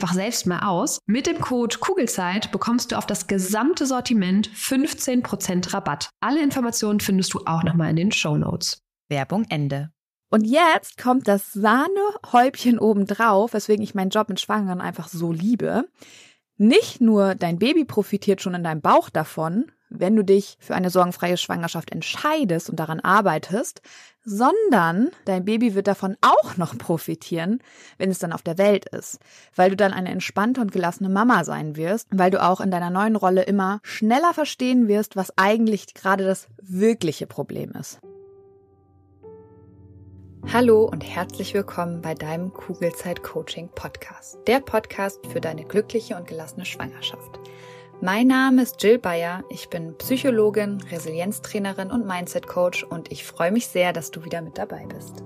selbst 0.00 0.46
mal 0.46 0.60
aus. 0.60 0.98
Mit 1.06 1.26
dem 1.26 1.40
Code 1.40 1.78
Kugelzeit 1.78 2.52
bekommst 2.52 2.92
du 2.92 2.98
auf 2.98 3.06
das 3.06 3.26
gesamte 3.26 3.86
Sortiment 3.86 4.50
15% 4.50 5.72
Rabatt. 5.72 6.10
Alle 6.20 6.42
Informationen 6.42 7.00
findest 7.00 7.34
du 7.34 7.40
auch 7.46 7.62
nochmal 7.62 7.90
in 7.90 7.96
den 7.96 8.12
Show 8.12 8.36
Notes. 8.36 8.82
Werbung 9.08 9.44
Ende. 9.48 9.90
Und 10.30 10.44
jetzt 10.44 10.98
kommt 10.98 11.28
das 11.28 11.52
Sahnehäubchen 11.52 12.78
obendrauf, 12.78 13.52
weswegen 13.52 13.84
ich 13.84 13.94
meinen 13.94 14.10
Job 14.10 14.28
mit 14.28 14.40
Schwangeren 14.40 14.80
einfach 14.80 15.08
so 15.08 15.30
liebe. 15.30 15.84
Nicht 16.56 17.00
nur 17.00 17.34
dein 17.34 17.58
Baby 17.58 17.84
profitiert 17.84 18.40
schon 18.40 18.54
in 18.54 18.64
deinem 18.64 18.80
Bauch 18.80 19.10
davon, 19.10 19.70
wenn 19.98 20.16
du 20.16 20.24
dich 20.24 20.56
für 20.60 20.74
eine 20.74 20.90
sorgenfreie 20.90 21.36
Schwangerschaft 21.36 21.90
entscheidest 21.90 22.70
und 22.70 22.80
daran 22.80 23.00
arbeitest, 23.00 23.80
sondern 24.24 25.10
dein 25.24 25.44
Baby 25.44 25.74
wird 25.74 25.86
davon 25.86 26.16
auch 26.20 26.56
noch 26.56 26.76
profitieren, 26.78 27.60
wenn 27.98 28.10
es 28.10 28.18
dann 28.18 28.32
auf 28.32 28.42
der 28.42 28.58
Welt 28.58 28.86
ist, 28.86 29.18
weil 29.54 29.70
du 29.70 29.76
dann 29.76 29.92
eine 29.92 30.10
entspannte 30.10 30.60
und 30.60 30.72
gelassene 30.72 31.08
Mama 31.10 31.44
sein 31.44 31.76
wirst, 31.76 32.08
weil 32.10 32.30
du 32.30 32.42
auch 32.42 32.60
in 32.60 32.70
deiner 32.70 32.90
neuen 32.90 33.16
Rolle 33.16 33.42
immer 33.42 33.80
schneller 33.82 34.32
verstehen 34.32 34.88
wirst, 34.88 35.16
was 35.16 35.32
eigentlich 35.36 35.94
gerade 35.94 36.24
das 36.24 36.48
wirkliche 36.60 37.26
Problem 37.26 37.72
ist. 37.72 38.00
Hallo 40.52 40.84
und 40.84 41.02
herzlich 41.02 41.54
willkommen 41.54 42.02
bei 42.02 42.14
deinem 42.14 42.52
Kugelzeit 42.52 43.22
Coaching 43.22 43.70
Podcast, 43.74 44.38
der 44.46 44.60
Podcast 44.60 45.26
für 45.26 45.40
deine 45.40 45.64
glückliche 45.64 46.16
und 46.16 46.28
gelassene 46.28 46.66
Schwangerschaft. 46.66 47.40
Mein 48.04 48.26
Name 48.26 48.60
ist 48.60 48.82
Jill 48.82 48.98
Bayer, 48.98 49.44
ich 49.48 49.70
bin 49.70 49.96
Psychologin, 49.96 50.78
Resilienztrainerin 50.90 51.90
und 51.90 52.06
Mindset 52.06 52.46
Coach 52.46 52.84
und 52.84 53.10
ich 53.10 53.24
freue 53.24 53.50
mich 53.50 53.66
sehr, 53.66 53.94
dass 53.94 54.10
du 54.10 54.26
wieder 54.26 54.42
mit 54.42 54.58
dabei 54.58 54.84
bist. 54.84 55.24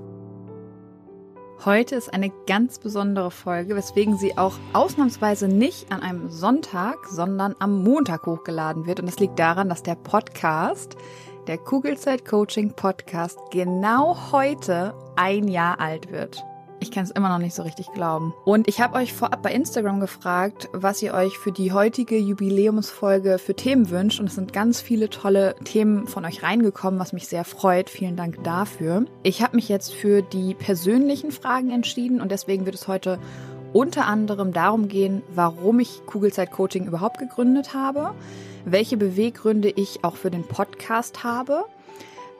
Heute 1.64 1.96
ist 1.96 2.14
eine 2.14 2.30
ganz 2.46 2.78
besondere 2.78 3.32
Folge, 3.32 3.74
weswegen 3.74 4.16
sie 4.16 4.38
auch 4.38 4.54
ausnahmsweise 4.74 5.48
nicht 5.48 5.90
an 5.90 6.02
einem 6.02 6.30
Sonntag, 6.30 7.04
sondern 7.08 7.56
am 7.58 7.82
Montag 7.82 8.26
hochgeladen 8.26 8.86
wird. 8.86 9.00
Und 9.00 9.06
das 9.06 9.18
liegt 9.18 9.40
daran, 9.40 9.68
dass 9.68 9.82
der 9.82 9.96
Podcast, 9.96 10.96
der 11.48 11.58
Kugelzeit 11.58 12.24
Coaching 12.24 12.74
Podcast, 12.74 13.40
genau 13.50 14.30
heute 14.30 14.94
ein 15.16 15.48
Jahr 15.48 15.80
alt 15.80 16.12
wird. 16.12 16.44
Ich 16.80 16.92
kann 16.92 17.02
es 17.04 17.10
immer 17.10 17.28
noch 17.28 17.38
nicht 17.38 17.54
so 17.54 17.62
richtig 17.62 17.92
glauben. 17.92 18.32
Und 18.44 18.68
ich 18.68 18.80
habe 18.80 18.96
euch 18.96 19.12
vorab 19.12 19.42
bei 19.42 19.52
Instagram 19.52 19.98
gefragt, 19.98 20.68
was 20.72 21.02
ihr 21.02 21.12
euch 21.12 21.36
für 21.36 21.50
die 21.50 21.72
heutige 21.72 22.16
Jubiläumsfolge 22.16 23.38
für 23.38 23.54
Themen 23.54 23.90
wünscht. 23.90 24.20
Und 24.20 24.26
es 24.26 24.36
sind 24.36 24.52
ganz 24.52 24.80
viele 24.80 25.10
tolle 25.10 25.56
Themen 25.64 26.06
von 26.06 26.24
euch 26.24 26.42
reingekommen, 26.42 27.00
was 27.00 27.12
mich 27.12 27.26
sehr 27.26 27.44
freut. 27.44 27.90
Vielen 27.90 28.14
Dank 28.16 28.44
dafür. 28.44 29.06
Ich 29.24 29.42
habe 29.42 29.56
mich 29.56 29.68
jetzt 29.68 29.92
für 29.92 30.22
die 30.22 30.54
persönlichen 30.54 31.32
Fragen 31.32 31.70
entschieden 31.70 32.20
und 32.20 32.30
deswegen 32.30 32.64
wird 32.64 32.76
es 32.76 32.86
heute 32.86 33.18
unter 33.72 34.06
anderem 34.06 34.52
darum 34.52 34.88
gehen, 34.88 35.22
warum 35.34 35.80
ich 35.80 36.06
Kugelzeit 36.06 36.52
Coaching 36.52 36.86
überhaupt 36.86 37.18
gegründet 37.18 37.74
habe, 37.74 38.14
welche 38.64 38.96
Beweggründe 38.96 39.68
ich 39.68 40.04
auch 40.04 40.16
für 40.16 40.30
den 40.30 40.44
Podcast 40.44 41.24
habe 41.24 41.64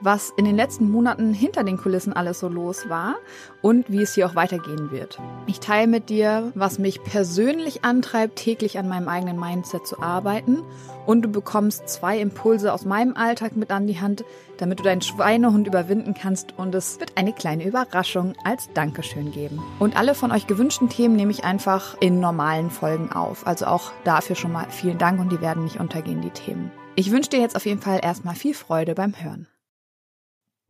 was 0.01 0.33
in 0.37 0.45
den 0.45 0.55
letzten 0.55 0.89
Monaten 0.89 1.33
hinter 1.33 1.63
den 1.63 1.77
Kulissen 1.77 2.13
alles 2.13 2.39
so 2.39 2.47
los 2.47 2.89
war 2.89 3.15
und 3.61 3.89
wie 3.89 4.01
es 4.01 4.13
hier 4.13 4.27
auch 4.27 4.35
weitergehen 4.35 4.91
wird. 4.91 5.19
Ich 5.47 5.59
teile 5.59 5.87
mit 5.87 6.09
dir, 6.09 6.51
was 6.55 6.79
mich 6.79 7.03
persönlich 7.03 7.83
antreibt, 7.83 8.37
täglich 8.37 8.77
an 8.77 8.87
meinem 8.87 9.07
eigenen 9.07 9.39
Mindset 9.39 9.85
zu 9.85 10.01
arbeiten 10.01 10.63
und 11.05 11.23
du 11.23 11.29
bekommst 11.29 11.89
zwei 11.89 12.19
Impulse 12.19 12.73
aus 12.73 12.85
meinem 12.85 13.15
Alltag 13.15 13.55
mit 13.55 13.71
an 13.71 13.87
die 13.87 13.99
Hand, 13.99 14.23
damit 14.57 14.79
du 14.79 14.83
deinen 14.83 15.01
Schweinehund 15.01 15.67
überwinden 15.67 16.13
kannst 16.13 16.57
und 16.57 16.75
es 16.75 16.99
wird 16.99 17.13
eine 17.17 17.33
kleine 17.33 17.65
Überraschung 17.65 18.33
als 18.43 18.69
Dankeschön 18.73 19.31
geben. 19.31 19.61
Und 19.79 19.97
alle 19.97 20.15
von 20.15 20.31
euch 20.31 20.47
gewünschten 20.47 20.89
Themen 20.89 21.15
nehme 21.15 21.31
ich 21.31 21.43
einfach 21.43 21.97
in 21.99 22.19
normalen 22.19 22.69
Folgen 22.69 23.11
auf. 23.11 23.47
Also 23.47 23.65
auch 23.65 23.91
dafür 24.03 24.35
schon 24.35 24.51
mal 24.51 24.67
vielen 24.69 24.97
Dank 24.97 25.19
und 25.19 25.31
die 25.31 25.41
werden 25.41 25.63
nicht 25.63 25.79
untergehen, 25.79 26.21
die 26.21 26.29
Themen. 26.29 26.71
Ich 26.95 27.11
wünsche 27.11 27.29
dir 27.29 27.39
jetzt 27.39 27.55
auf 27.55 27.65
jeden 27.65 27.81
Fall 27.81 27.99
erstmal 28.03 28.35
viel 28.35 28.53
Freude 28.53 28.93
beim 28.93 29.13
Hören. 29.19 29.47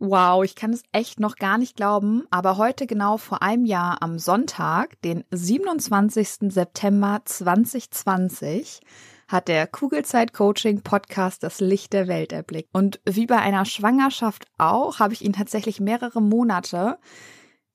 Wow, 0.02 0.46
ich 0.46 0.56
kann 0.56 0.72
es 0.72 0.84
echt 0.94 1.20
noch 1.20 1.36
gar 1.36 1.58
nicht 1.58 1.76
glauben, 1.76 2.24
aber 2.32 2.56
heute 2.56 2.88
genau 2.88 3.18
vor 3.18 3.42
einem 3.42 3.66
Jahr 3.66 4.02
am 4.02 4.18
Sonntag, 4.18 5.02
den 5.02 5.26
27. 5.30 6.54
September 6.54 7.22
2020, 7.26 8.80
hat 9.28 9.50
der 9.50 9.68
Kugelzeit 9.68 10.32
Coaching 10.32 10.84
Podcast 10.84 11.44
das 11.44 11.60
Licht 11.60 11.92
der 11.92 12.08
Welt 12.08 12.32
erblickt. 12.32 12.70
Und 12.72 13.02
wie 13.04 13.26
bei 13.26 13.40
einer 13.40 13.66
Schwangerschaft 13.66 14.46
auch, 14.58 15.00
habe 15.00 15.12
ich 15.12 15.22
ihn 15.22 15.34
tatsächlich 15.34 15.82
mehrere 15.82 16.22
Monate, 16.22 16.98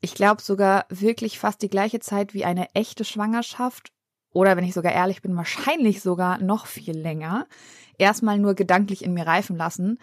ich 0.00 0.14
glaube 0.14 0.40
sogar 0.40 0.86
wirklich 0.88 1.38
fast 1.38 1.60
die 1.60 1.68
gleiche 1.68 2.00
Zeit 2.00 2.32
wie 2.32 2.46
eine 2.46 2.74
echte 2.74 3.04
Schwangerschaft 3.04 3.92
oder 4.32 4.56
wenn 4.56 4.64
ich 4.64 4.72
sogar 4.72 4.92
ehrlich 4.92 5.20
bin, 5.20 5.36
wahrscheinlich 5.36 6.00
sogar 6.00 6.38
noch 6.38 6.64
viel 6.64 6.96
länger, 6.96 7.46
erstmal 7.98 8.38
nur 8.38 8.54
gedanklich 8.54 9.04
in 9.04 9.12
mir 9.12 9.26
reifen 9.26 9.58
lassen 9.58 9.98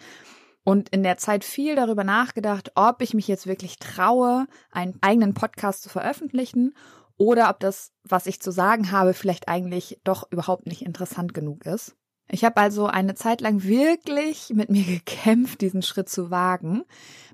und 0.64 0.88
in 0.90 1.02
der 1.02 1.16
Zeit 1.16 1.44
viel 1.44 1.74
darüber 1.74 2.04
nachgedacht, 2.04 2.72
ob 2.74 3.02
ich 3.02 3.14
mich 3.14 3.28
jetzt 3.28 3.46
wirklich 3.46 3.78
traue, 3.78 4.46
einen 4.70 4.98
eigenen 5.00 5.34
Podcast 5.34 5.82
zu 5.82 5.88
veröffentlichen 5.88 6.74
oder 7.16 7.50
ob 7.50 7.60
das, 7.60 7.92
was 8.04 8.26
ich 8.26 8.40
zu 8.40 8.50
sagen 8.50 8.90
habe, 8.92 9.14
vielleicht 9.14 9.48
eigentlich 9.48 10.00
doch 10.04 10.30
überhaupt 10.30 10.66
nicht 10.66 10.82
interessant 10.82 11.34
genug 11.34 11.66
ist. 11.66 11.96
Ich 12.28 12.44
habe 12.44 12.56
also 12.56 12.86
eine 12.86 13.14
Zeit 13.14 13.40
lang 13.40 13.62
wirklich 13.62 14.50
mit 14.54 14.70
mir 14.70 14.84
gekämpft, 14.86 15.60
diesen 15.60 15.82
Schritt 15.82 16.08
zu 16.08 16.30
wagen. 16.30 16.84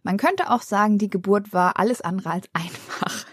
Man 0.02 0.16
könnte 0.16 0.50
auch 0.50 0.62
sagen, 0.62 0.98
die 0.98 1.10
Geburt 1.10 1.52
war 1.52 1.78
alles 1.78 2.00
andere 2.00 2.30
als 2.30 2.48
einfach. 2.52 3.26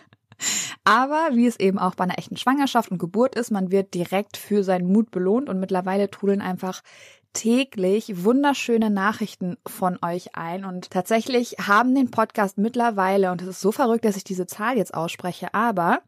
Aber 0.83 1.29
wie 1.31 1.47
es 1.47 1.59
eben 1.59 1.79
auch 1.79 1.95
bei 1.95 2.03
einer 2.03 2.19
echten 2.19 2.37
Schwangerschaft 2.37 2.91
und 2.91 2.99
Geburt 2.99 3.35
ist, 3.35 3.49
man 3.49 3.71
wird 3.71 3.95
direkt 3.95 4.37
für 4.37 4.63
seinen 4.63 4.91
Mut 4.91 5.09
belohnt 5.09 5.49
und 5.49 5.59
mittlerweile 5.59 6.11
trudeln 6.11 6.41
einfach 6.41 6.83
täglich 7.35 8.23
wunderschöne 8.23 8.89
Nachrichten 8.89 9.57
von 9.67 9.99
euch 10.03 10.35
ein. 10.35 10.65
Und 10.65 10.89
tatsächlich 10.89 11.57
haben 11.59 11.93
den 11.93 12.09
Podcast 12.09 12.57
mittlerweile, 12.57 13.31
und 13.31 13.43
es 13.43 13.49
ist 13.49 13.61
so 13.61 13.71
verrückt, 13.71 14.05
dass 14.05 14.17
ich 14.17 14.23
diese 14.23 14.47
Zahl 14.47 14.77
jetzt 14.77 14.95
ausspreche, 14.95 15.53
aber 15.53 16.01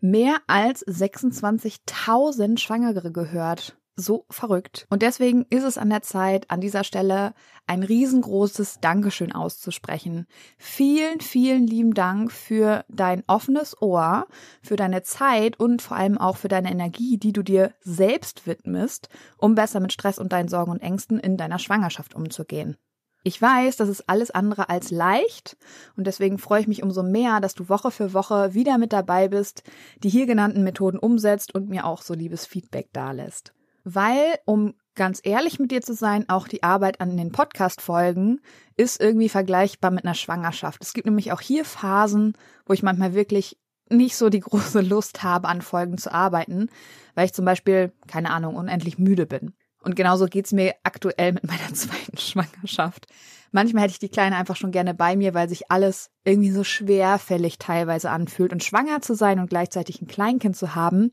mehr 0.00 0.38
als 0.48 0.84
26.000 0.86 2.58
Schwangere 2.58 3.12
gehört 3.12 3.76
so 4.00 4.24
verrückt. 4.30 4.86
Und 4.90 5.02
deswegen 5.02 5.46
ist 5.50 5.64
es 5.64 5.78
an 5.78 5.90
der 5.90 6.02
Zeit, 6.02 6.50
an 6.50 6.60
dieser 6.60 6.84
Stelle 6.84 7.34
ein 7.66 7.82
riesengroßes 7.82 8.78
Dankeschön 8.80 9.32
auszusprechen. 9.32 10.26
Vielen, 10.58 11.20
vielen 11.20 11.66
lieben 11.66 11.94
Dank 11.94 12.32
für 12.32 12.84
dein 12.88 13.22
offenes 13.26 13.80
Ohr, 13.80 14.26
für 14.62 14.76
deine 14.76 15.02
Zeit 15.02 15.60
und 15.60 15.82
vor 15.82 15.96
allem 15.96 16.18
auch 16.18 16.36
für 16.36 16.48
deine 16.48 16.70
Energie, 16.70 17.18
die 17.18 17.32
du 17.32 17.42
dir 17.42 17.72
selbst 17.80 18.46
widmest, 18.46 19.08
um 19.38 19.54
besser 19.54 19.80
mit 19.80 19.92
Stress 19.92 20.18
und 20.18 20.32
deinen 20.32 20.48
Sorgen 20.48 20.72
und 20.72 20.82
Ängsten 20.82 21.20
in 21.20 21.36
deiner 21.36 21.58
Schwangerschaft 21.58 22.14
umzugehen. 22.14 22.76
Ich 23.22 23.40
weiß, 23.40 23.76
das 23.76 23.90
ist 23.90 24.08
alles 24.08 24.30
andere 24.30 24.70
als 24.70 24.90
leicht 24.90 25.58
und 25.94 26.06
deswegen 26.06 26.38
freue 26.38 26.62
ich 26.62 26.68
mich 26.68 26.82
umso 26.82 27.02
mehr, 27.02 27.40
dass 27.40 27.54
du 27.54 27.68
Woche 27.68 27.90
für 27.90 28.14
Woche 28.14 28.54
wieder 28.54 28.78
mit 28.78 28.94
dabei 28.94 29.28
bist, 29.28 29.62
die 30.02 30.08
hier 30.08 30.24
genannten 30.24 30.64
Methoden 30.64 30.98
umsetzt 30.98 31.54
und 31.54 31.68
mir 31.68 31.84
auch 31.84 32.00
so 32.00 32.14
liebes 32.14 32.46
Feedback 32.46 32.88
dalässt 32.94 33.52
weil, 33.94 34.38
um 34.44 34.74
ganz 34.94 35.20
ehrlich 35.22 35.58
mit 35.58 35.70
dir 35.70 35.80
zu 35.80 35.94
sein, 35.94 36.28
auch 36.28 36.48
die 36.48 36.62
Arbeit 36.62 37.00
an 37.00 37.16
den 37.16 37.32
Podcast-Folgen 37.32 38.40
ist 38.76 39.00
irgendwie 39.00 39.28
vergleichbar 39.28 39.90
mit 39.90 40.04
einer 40.04 40.14
Schwangerschaft. 40.14 40.82
Es 40.82 40.92
gibt 40.92 41.06
nämlich 41.06 41.32
auch 41.32 41.40
hier 41.40 41.64
Phasen, 41.64 42.34
wo 42.66 42.72
ich 42.72 42.82
manchmal 42.82 43.14
wirklich 43.14 43.58
nicht 43.88 44.16
so 44.16 44.28
die 44.28 44.40
große 44.40 44.80
Lust 44.80 45.22
habe, 45.22 45.48
an 45.48 45.62
Folgen 45.62 45.98
zu 45.98 46.12
arbeiten, 46.12 46.68
weil 47.14 47.26
ich 47.26 47.32
zum 47.32 47.44
Beispiel, 47.44 47.92
keine 48.06 48.30
Ahnung, 48.30 48.56
unendlich 48.56 48.98
müde 48.98 49.26
bin. 49.26 49.54
Und 49.82 49.96
genauso 49.96 50.26
geht's 50.26 50.52
mir 50.52 50.74
aktuell 50.82 51.32
mit 51.32 51.44
meiner 51.44 51.72
zweiten 51.74 52.18
Schwangerschaft. 52.18 53.06
Manchmal 53.52 53.84
hätte 53.84 53.92
ich 53.92 53.98
die 53.98 54.10
Kleine 54.10 54.36
einfach 54.36 54.56
schon 54.56 54.70
gerne 54.70 54.94
bei 54.94 55.16
mir, 55.16 55.34
weil 55.34 55.48
sich 55.48 55.70
alles 55.70 56.10
irgendwie 56.24 56.52
so 56.52 56.62
schwerfällig 56.62 57.58
teilweise 57.58 58.10
anfühlt. 58.10 58.52
Und 58.52 58.62
schwanger 58.62 59.00
zu 59.00 59.14
sein 59.14 59.40
und 59.40 59.50
gleichzeitig 59.50 60.00
ein 60.00 60.06
Kleinkind 60.06 60.56
zu 60.56 60.74
haben, 60.74 61.12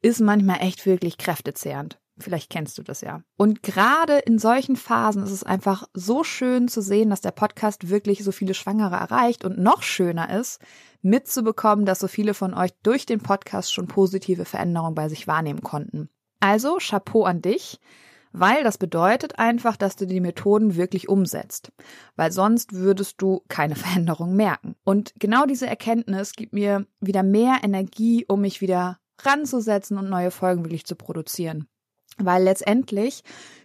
ist 0.00 0.20
manchmal 0.20 0.60
echt 0.60 0.86
wirklich 0.86 1.18
kräftezehrend. 1.18 1.98
Vielleicht 2.18 2.50
kennst 2.50 2.78
du 2.78 2.82
das 2.82 3.02
ja. 3.02 3.22
Und 3.36 3.62
gerade 3.62 4.18
in 4.18 4.38
solchen 4.38 4.76
Phasen 4.76 5.22
ist 5.22 5.32
es 5.32 5.42
einfach 5.42 5.86
so 5.92 6.24
schön 6.24 6.66
zu 6.66 6.80
sehen, 6.80 7.10
dass 7.10 7.20
der 7.20 7.30
Podcast 7.30 7.90
wirklich 7.90 8.24
so 8.24 8.32
viele 8.32 8.54
Schwangere 8.54 8.96
erreicht 8.96 9.44
und 9.44 9.58
noch 9.58 9.82
schöner 9.82 10.38
ist, 10.38 10.60
mitzubekommen, 11.02 11.84
dass 11.84 11.98
so 11.98 12.08
viele 12.08 12.32
von 12.32 12.54
euch 12.54 12.70
durch 12.82 13.04
den 13.04 13.20
Podcast 13.20 13.72
schon 13.72 13.86
positive 13.86 14.46
Veränderungen 14.46 14.94
bei 14.94 15.08
sich 15.10 15.26
wahrnehmen 15.26 15.62
konnten. 15.62 16.08
Also 16.40 16.78
Chapeau 16.80 17.24
an 17.24 17.42
dich, 17.42 17.80
weil 18.32 18.64
das 18.64 18.78
bedeutet 18.78 19.38
einfach, 19.38 19.76
dass 19.76 19.96
du 19.96 20.06
die 20.06 20.20
Methoden 20.20 20.76
wirklich 20.76 21.08
umsetzt, 21.08 21.72
weil 22.16 22.32
sonst 22.32 22.72
würdest 22.72 23.20
du 23.20 23.42
keine 23.48 23.76
Veränderung 23.76 24.34
merken. 24.36 24.74
Und 24.84 25.12
genau 25.18 25.44
diese 25.44 25.66
Erkenntnis 25.66 26.32
gibt 26.32 26.54
mir 26.54 26.86
wieder 27.00 27.22
mehr 27.22 27.58
Energie, 27.62 28.24
um 28.26 28.40
mich 28.40 28.60
wieder 28.60 28.98
ranzusetzen 29.22 29.98
und 29.98 30.08
neue 30.08 30.30
Folgen 30.30 30.64
wirklich 30.64 30.84
zu 30.84 30.96
produzieren. 30.96 31.66
Weil 32.18 32.44
letztendlich 32.44 33.22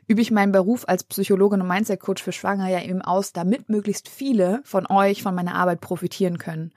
übe 0.08 0.22
ich 0.22 0.32
meinen 0.32 0.52
Beruf 0.52 0.88
als 0.88 1.04
Psychologin 1.04 1.62
und 1.62 1.68
Mindset-Coach 1.68 2.22
für 2.22 2.32
Schwanger 2.32 2.70
ja 2.70 2.82
eben 2.82 3.02
aus, 3.02 3.34
damit 3.34 3.70
möglichst 3.70 4.10
viele 4.10 4.62
von 4.64 4.86
euch 4.88 5.24
von 5.24 5.34
meiner 5.34 5.56
Arbeit 5.56 5.82
profitieren 5.82 6.38
können. 6.38 6.74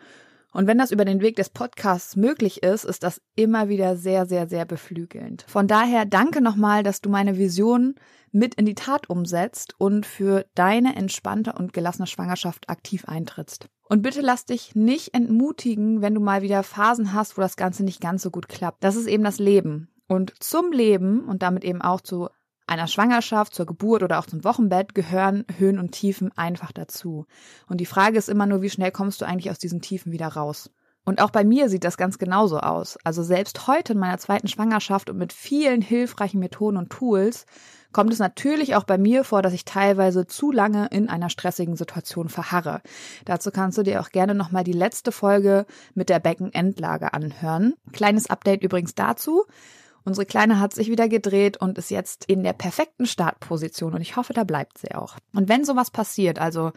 Und 0.52 0.68
wenn 0.68 0.78
das 0.78 0.92
über 0.92 1.04
den 1.04 1.20
Weg 1.20 1.34
des 1.34 1.50
Podcasts 1.50 2.14
möglich 2.14 2.62
ist, 2.62 2.84
ist 2.84 3.02
das 3.02 3.20
immer 3.34 3.68
wieder 3.68 3.96
sehr, 3.96 4.24
sehr, 4.24 4.48
sehr 4.48 4.64
beflügelnd. 4.64 5.44
Von 5.48 5.66
daher 5.66 6.06
danke 6.06 6.40
nochmal, 6.40 6.84
dass 6.84 7.00
du 7.00 7.10
meine 7.10 7.36
Vision 7.36 7.96
mit 8.30 8.54
in 8.54 8.64
die 8.64 8.76
Tat 8.76 9.10
umsetzt 9.10 9.74
und 9.78 10.06
für 10.06 10.46
deine 10.54 10.94
entspannte 10.94 11.54
und 11.54 11.72
gelassene 11.72 12.06
Schwangerschaft 12.06 12.70
aktiv 12.70 13.04
eintrittst. 13.06 13.66
Und 13.88 14.02
bitte 14.02 14.20
lass 14.20 14.46
dich 14.46 14.76
nicht 14.76 15.12
entmutigen, 15.12 16.02
wenn 16.02 16.14
du 16.14 16.20
mal 16.20 16.42
wieder 16.42 16.62
Phasen 16.62 17.12
hast, 17.12 17.36
wo 17.36 17.42
das 17.42 17.56
Ganze 17.56 17.82
nicht 17.82 18.00
ganz 18.00 18.22
so 18.22 18.30
gut 18.30 18.48
klappt. 18.48 18.84
Das 18.84 18.94
ist 18.94 19.08
eben 19.08 19.24
das 19.24 19.40
Leben. 19.40 19.88
Und 20.06 20.34
zum 20.40 20.72
Leben 20.72 21.24
und 21.24 21.42
damit 21.42 21.64
eben 21.64 21.82
auch 21.82 22.00
zu 22.00 22.28
einer 22.66 22.86
Schwangerschaft, 22.86 23.54
zur 23.54 23.66
Geburt 23.66 24.02
oder 24.02 24.18
auch 24.18 24.26
zum 24.26 24.44
Wochenbett 24.44 24.94
gehören 24.94 25.44
Höhen 25.58 25.78
und 25.78 25.92
Tiefen 25.92 26.30
einfach 26.36 26.72
dazu. 26.72 27.26
Und 27.68 27.78
die 27.78 27.86
Frage 27.86 28.18
ist 28.18 28.28
immer 28.28 28.46
nur, 28.46 28.62
wie 28.62 28.70
schnell 28.70 28.90
kommst 28.90 29.20
du 29.20 29.26
eigentlich 29.26 29.50
aus 29.50 29.58
diesen 29.58 29.80
Tiefen 29.80 30.12
wieder 30.12 30.28
raus? 30.28 30.70
Und 31.06 31.20
auch 31.20 31.30
bei 31.30 31.44
mir 31.44 31.68
sieht 31.68 31.84
das 31.84 31.98
ganz 31.98 32.18
genauso 32.18 32.60
aus. 32.60 32.96
Also 33.04 33.22
selbst 33.22 33.66
heute 33.66 33.92
in 33.92 33.98
meiner 33.98 34.16
zweiten 34.16 34.48
Schwangerschaft 34.48 35.10
und 35.10 35.18
mit 35.18 35.34
vielen 35.34 35.82
hilfreichen 35.82 36.40
Methoden 36.40 36.78
und 36.78 36.88
Tools 36.88 37.44
kommt 37.92 38.10
es 38.10 38.18
natürlich 38.18 38.74
auch 38.74 38.84
bei 38.84 38.96
mir 38.96 39.22
vor, 39.22 39.42
dass 39.42 39.52
ich 39.52 39.66
teilweise 39.66 40.26
zu 40.26 40.50
lange 40.50 40.86
in 40.86 41.10
einer 41.10 41.28
stressigen 41.28 41.76
Situation 41.76 42.30
verharre. 42.30 42.80
Dazu 43.26 43.50
kannst 43.50 43.76
du 43.76 43.82
dir 43.82 44.00
auch 44.00 44.10
gerne 44.10 44.34
nochmal 44.34 44.64
die 44.64 44.72
letzte 44.72 45.12
Folge 45.12 45.66
mit 45.94 46.08
der 46.08 46.20
Beckenendlage 46.20 47.12
anhören. 47.12 47.74
Kleines 47.92 48.30
Update 48.30 48.62
übrigens 48.62 48.94
dazu. 48.94 49.44
Unsere 50.04 50.26
Kleine 50.26 50.60
hat 50.60 50.74
sich 50.74 50.88
wieder 50.88 51.08
gedreht 51.08 51.56
und 51.56 51.78
ist 51.78 51.90
jetzt 51.90 52.26
in 52.26 52.42
der 52.42 52.52
perfekten 52.52 53.06
Startposition 53.06 53.94
und 53.94 54.02
ich 54.02 54.16
hoffe, 54.16 54.34
da 54.34 54.44
bleibt 54.44 54.78
sie 54.78 54.94
auch. 54.94 55.16
Und 55.32 55.48
wenn 55.48 55.64
sowas 55.64 55.90
passiert, 55.90 56.38
also 56.38 56.72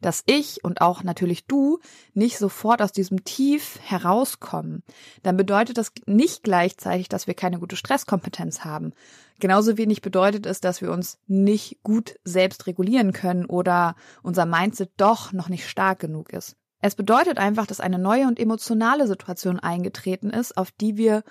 dass 0.00 0.24
ich 0.26 0.64
und 0.64 0.80
auch 0.80 1.04
natürlich 1.04 1.46
du 1.46 1.78
nicht 2.12 2.36
sofort 2.36 2.82
aus 2.82 2.92
diesem 2.92 3.24
Tief 3.24 3.78
herauskommen, 3.82 4.82
dann 5.22 5.36
bedeutet 5.36 5.78
das 5.78 5.92
nicht 6.06 6.42
gleichzeitig, 6.42 7.08
dass 7.08 7.26
wir 7.26 7.34
keine 7.34 7.58
gute 7.58 7.76
Stresskompetenz 7.76 8.64
haben. 8.64 8.92
Genauso 9.38 9.78
wenig 9.78 10.02
bedeutet 10.02 10.44
es, 10.44 10.60
dass 10.60 10.82
wir 10.82 10.90
uns 10.90 11.18
nicht 11.28 11.82
gut 11.82 12.16
selbst 12.24 12.66
regulieren 12.66 13.12
können 13.12 13.46
oder 13.46 13.94
unser 14.22 14.44
Mindset 14.44 14.90
doch 14.96 15.32
noch 15.32 15.48
nicht 15.48 15.68
stark 15.68 16.00
genug 16.00 16.32
ist. 16.32 16.56
Es 16.80 16.96
bedeutet 16.96 17.38
einfach, 17.38 17.66
dass 17.66 17.78
eine 17.78 17.98
neue 17.98 18.26
und 18.26 18.40
emotionale 18.40 19.06
Situation 19.06 19.60
eingetreten 19.60 20.30
ist, 20.30 20.56
auf 20.56 20.72
die 20.72 20.96
wir 20.96 21.22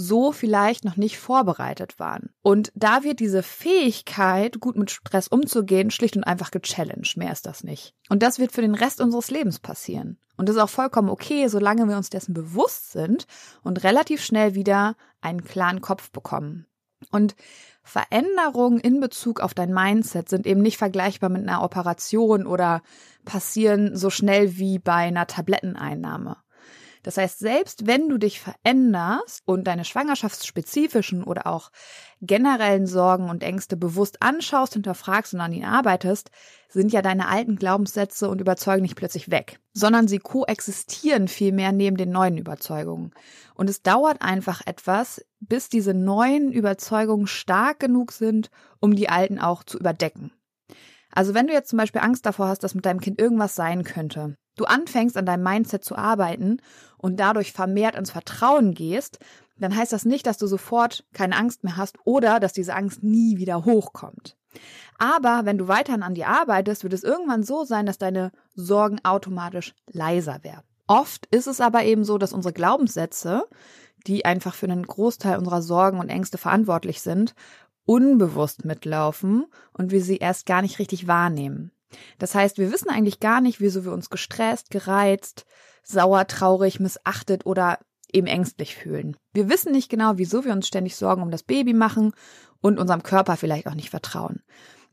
so 0.00 0.30
vielleicht 0.30 0.84
noch 0.84 0.96
nicht 0.96 1.18
vorbereitet 1.18 1.98
waren. 1.98 2.30
Und 2.42 2.70
da 2.76 3.02
wird 3.02 3.18
diese 3.18 3.42
Fähigkeit, 3.42 4.60
gut 4.60 4.76
mit 4.76 4.92
Stress 4.92 5.26
umzugehen, 5.26 5.90
schlicht 5.90 6.16
und 6.16 6.22
einfach 6.22 6.52
gechallenged. 6.52 7.16
Mehr 7.16 7.32
ist 7.32 7.46
das 7.46 7.64
nicht. 7.64 7.94
Und 8.08 8.22
das 8.22 8.38
wird 8.38 8.52
für 8.52 8.60
den 8.60 8.76
Rest 8.76 9.00
unseres 9.00 9.32
Lebens 9.32 9.58
passieren. 9.58 10.16
Und 10.36 10.48
das 10.48 10.54
ist 10.54 10.62
auch 10.62 10.68
vollkommen 10.68 11.08
okay, 11.08 11.48
solange 11.48 11.88
wir 11.88 11.96
uns 11.96 12.10
dessen 12.10 12.32
bewusst 12.32 12.92
sind 12.92 13.26
und 13.64 13.82
relativ 13.82 14.22
schnell 14.22 14.54
wieder 14.54 14.94
einen 15.20 15.42
klaren 15.42 15.80
Kopf 15.80 16.12
bekommen. 16.12 16.66
Und 17.10 17.34
Veränderungen 17.82 18.78
in 18.78 19.00
Bezug 19.00 19.40
auf 19.40 19.52
dein 19.52 19.74
Mindset 19.74 20.28
sind 20.28 20.46
eben 20.46 20.62
nicht 20.62 20.78
vergleichbar 20.78 21.28
mit 21.28 21.42
einer 21.42 21.62
Operation 21.64 22.46
oder 22.46 22.82
passieren 23.24 23.96
so 23.96 24.10
schnell 24.10 24.58
wie 24.58 24.78
bei 24.78 24.92
einer 24.92 25.26
Tabletteneinnahme. 25.26 26.36
Das 27.02 27.16
heißt, 27.16 27.38
selbst 27.38 27.86
wenn 27.86 28.08
du 28.08 28.18
dich 28.18 28.40
veränderst 28.40 29.42
und 29.44 29.64
deine 29.64 29.84
schwangerschaftsspezifischen 29.84 31.22
oder 31.22 31.46
auch 31.46 31.70
generellen 32.20 32.86
Sorgen 32.86 33.30
und 33.30 33.42
Ängste 33.42 33.76
bewusst 33.76 34.22
anschaust, 34.22 34.74
hinterfragst 34.74 35.34
und 35.34 35.40
an 35.40 35.52
ihnen 35.52 35.64
arbeitest, 35.64 36.30
sind 36.68 36.92
ja 36.92 37.00
deine 37.00 37.28
alten 37.28 37.56
Glaubenssätze 37.56 38.28
und 38.28 38.40
Überzeugungen 38.40 38.82
nicht 38.82 38.96
plötzlich 38.96 39.30
weg, 39.30 39.60
sondern 39.72 40.08
sie 40.08 40.18
koexistieren 40.18 41.28
vielmehr 41.28 41.72
neben 41.72 41.96
den 41.96 42.10
neuen 42.10 42.36
Überzeugungen. 42.36 43.12
Und 43.54 43.70
es 43.70 43.82
dauert 43.82 44.20
einfach 44.20 44.60
etwas, 44.66 45.24
bis 45.40 45.68
diese 45.68 45.94
neuen 45.94 46.52
Überzeugungen 46.52 47.26
stark 47.26 47.80
genug 47.80 48.12
sind, 48.12 48.50
um 48.80 48.94
die 48.94 49.08
alten 49.08 49.38
auch 49.38 49.64
zu 49.64 49.78
überdecken. 49.78 50.32
Also 51.10 51.34
wenn 51.34 51.46
du 51.46 51.52
jetzt 51.52 51.70
zum 51.70 51.78
Beispiel 51.78 52.02
Angst 52.02 52.26
davor 52.26 52.48
hast, 52.48 52.62
dass 52.62 52.74
mit 52.74 52.84
deinem 52.84 53.00
Kind 53.00 53.20
irgendwas 53.20 53.54
sein 53.54 53.82
könnte, 53.82 54.36
du 54.56 54.64
anfängst 54.64 55.16
an 55.16 55.26
deinem 55.26 55.42
Mindset 55.42 55.84
zu 55.84 55.96
arbeiten 55.96 56.60
und 56.98 57.18
dadurch 57.18 57.52
vermehrt 57.52 57.96
ins 57.96 58.10
Vertrauen 58.10 58.74
gehst, 58.74 59.18
dann 59.58 59.74
heißt 59.74 59.92
das 59.92 60.04
nicht, 60.04 60.26
dass 60.26 60.38
du 60.38 60.46
sofort 60.46 61.04
keine 61.12 61.36
Angst 61.36 61.64
mehr 61.64 61.76
hast 61.76 61.98
oder 62.04 62.40
dass 62.40 62.52
diese 62.52 62.74
Angst 62.74 63.02
nie 63.02 63.38
wieder 63.38 63.64
hochkommt. 63.64 64.36
Aber 64.98 65.42
wenn 65.44 65.58
du 65.58 65.68
weiterhin 65.68 66.02
an 66.02 66.14
dir 66.14 66.28
arbeitest, 66.28 66.82
wird 66.82 66.92
es 66.92 67.04
irgendwann 67.04 67.42
so 67.42 67.64
sein, 67.64 67.86
dass 67.86 67.98
deine 67.98 68.32
Sorgen 68.54 68.98
automatisch 69.04 69.74
leiser 69.86 70.42
werden. 70.42 70.64
Oft 70.86 71.26
ist 71.26 71.46
es 71.46 71.60
aber 71.60 71.84
eben 71.84 72.04
so, 72.04 72.18
dass 72.18 72.32
unsere 72.32 72.54
Glaubenssätze, 72.54 73.44
die 74.06 74.24
einfach 74.24 74.54
für 74.54 74.66
einen 74.66 74.86
Großteil 74.86 75.38
unserer 75.38 75.62
Sorgen 75.62 76.00
und 76.00 76.08
Ängste 76.08 76.38
verantwortlich 76.38 77.00
sind, 77.02 77.34
unbewusst 77.84 78.64
mitlaufen 78.64 79.46
und 79.72 79.92
wir 79.92 80.02
sie 80.02 80.16
erst 80.16 80.46
gar 80.46 80.62
nicht 80.62 80.78
richtig 80.78 81.06
wahrnehmen. 81.06 81.72
Das 82.18 82.34
heißt, 82.34 82.58
wir 82.58 82.72
wissen 82.72 82.90
eigentlich 82.90 83.20
gar 83.20 83.40
nicht, 83.40 83.60
wieso 83.60 83.84
wir 83.84 83.92
uns 83.92 84.10
gestresst, 84.10 84.70
gereizt, 84.70 85.46
sauer, 85.90 86.26
traurig, 86.26 86.80
missachtet 86.80 87.46
oder 87.46 87.78
eben 88.12 88.26
ängstlich 88.26 88.74
fühlen. 88.76 89.16
Wir 89.32 89.48
wissen 89.48 89.72
nicht 89.72 89.88
genau, 89.88 90.12
wieso 90.16 90.44
wir 90.44 90.52
uns 90.52 90.66
ständig 90.66 90.96
Sorgen 90.96 91.22
um 91.22 91.30
das 91.30 91.42
Baby 91.42 91.74
machen 91.74 92.12
und 92.60 92.78
unserem 92.78 93.02
Körper 93.02 93.36
vielleicht 93.36 93.66
auch 93.66 93.74
nicht 93.74 93.90
vertrauen. 93.90 94.42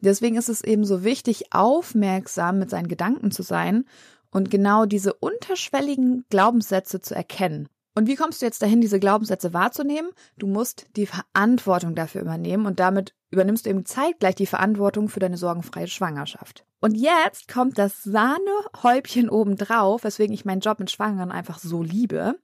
Deswegen 0.02 0.36
ist 0.36 0.50
es 0.50 0.64
eben 0.64 0.86
so 0.86 1.04
wichtig, 1.04 1.54
aufmerksam 1.54 2.60
mit 2.60 2.70
seinen 2.70 2.88
Gedanken 2.88 3.32
zu 3.32 3.44
sein 3.44 3.86
und 4.30 4.52
genau 4.52 4.86
diese 4.86 5.14
unterschwelligen 5.14 6.26
Glaubenssätze 6.30 7.00
zu 7.00 7.16
erkennen. 7.16 7.70
Und 7.98 8.08
wie 8.08 8.16
kommst 8.16 8.42
du 8.42 8.46
jetzt 8.46 8.62
dahin, 8.62 8.82
diese 8.82 9.00
Glaubenssätze 9.00 9.54
wahrzunehmen? 9.54 10.12
Du 10.38 10.48
musst 10.48 10.88
die 10.98 11.08
Verantwortung 11.08 11.96
dafür 11.96 12.22
übernehmen 12.22 12.66
und 12.66 12.82
damit 12.82 13.16
übernimmst 13.32 13.66
du 13.66 13.70
eben 13.70 13.86
zeitgleich 13.86 14.36
die 14.36 14.46
Verantwortung 14.46 15.08
für 15.08 15.22
deine 15.22 15.38
sorgenfreie 15.38 15.88
Schwangerschaft. 15.88 16.66
Und 16.86 16.94
jetzt 16.94 17.48
kommt 17.48 17.80
das 17.80 18.04
Sahnehäubchen 18.04 19.28
obendrauf, 19.28 20.04
weswegen 20.04 20.36
ich 20.36 20.46
meinen 20.46 20.60
Job 20.60 20.80
mit 20.80 20.92
Schwangeren 20.92 21.32
einfach 21.32 21.58
so 21.58 21.82
liebe. 21.82 22.36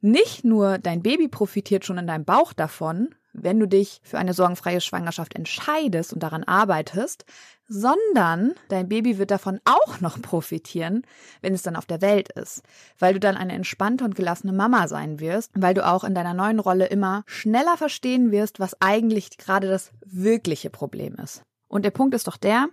Nicht 0.00 0.44
nur 0.44 0.78
dein 0.78 1.00
Baby 1.00 1.28
profitiert 1.28 1.84
schon 1.84 1.96
in 1.96 2.08
deinem 2.08 2.24
Bauch 2.24 2.52
davon, 2.52 3.14
wenn 3.32 3.60
du 3.60 3.68
dich 3.68 4.00
für 4.02 4.18
eine 4.18 4.34
sorgenfreie 4.34 4.80
Schwangerschaft 4.80 5.36
entscheidest 5.36 6.12
und 6.12 6.24
daran 6.24 6.42
arbeitest, 6.42 7.24
sondern 7.68 8.56
dein 8.68 8.88
Baby 8.88 9.16
wird 9.16 9.30
davon 9.30 9.60
auch 9.64 10.00
noch 10.00 10.20
profitieren, 10.20 11.02
wenn 11.40 11.54
es 11.54 11.62
dann 11.62 11.76
auf 11.76 11.86
der 11.86 12.00
Welt 12.00 12.30
ist, 12.30 12.64
weil 12.98 13.14
du 13.14 13.20
dann 13.20 13.36
eine 13.36 13.52
entspannte 13.52 14.02
und 14.04 14.16
gelassene 14.16 14.52
Mama 14.52 14.88
sein 14.88 15.20
wirst, 15.20 15.52
weil 15.54 15.74
du 15.74 15.86
auch 15.86 16.02
in 16.02 16.16
deiner 16.16 16.34
neuen 16.34 16.58
Rolle 16.58 16.86
immer 16.86 17.22
schneller 17.26 17.76
verstehen 17.76 18.32
wirst, 18.32 18.58
was 18.58 18.76
eigentlich 18.80 19.38
gerade 19.38 19.68
das 19.68 19.92
wirkliche 20.04 20.68
Problem 20.68 21.14
ist. 21.14 21.42
Und 21.68 21.84
der 21.84 21.92
Punkt 21.92 22.16
ist 22.16 22.26
doch 22.26 22.38
der, 22.38 22.70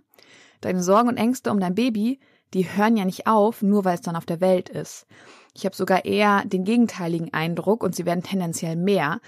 deine 0.65 0.83
Sorgen 0.83 1.09
und 1.09 1.17
Ängste 1.17 1.51
um 1.51 1.59
dein 1.59 1.75
Baby, 1.75 2.19
die 2.53 2.63
hören 2.63 2.97
ja 2.97 3.05
nicht 3.05 3.27
auf, 3.27 3.61
nur 3.61 3.85
weil 3.85 3.95
es 3.95 4.01
dann 4.01 4.15
auf 4.15 4.25
der 4.25 4.41
Welt 4.41 4.69
ist. 4.69 5.05
Ich 5.53 5.65
habe 5.65 5.75
sogar 5.75 6.05
eher 6.05 6.43
den 6.45 6.63
gegenteiligen 6.63 7.33
Eindruck 7.33 7.83
und 7.83 7.95
sie 7.95 8.05
werden 8.05 8.23
tendenziell 8.23 8.75
mehr, 8.75 9.19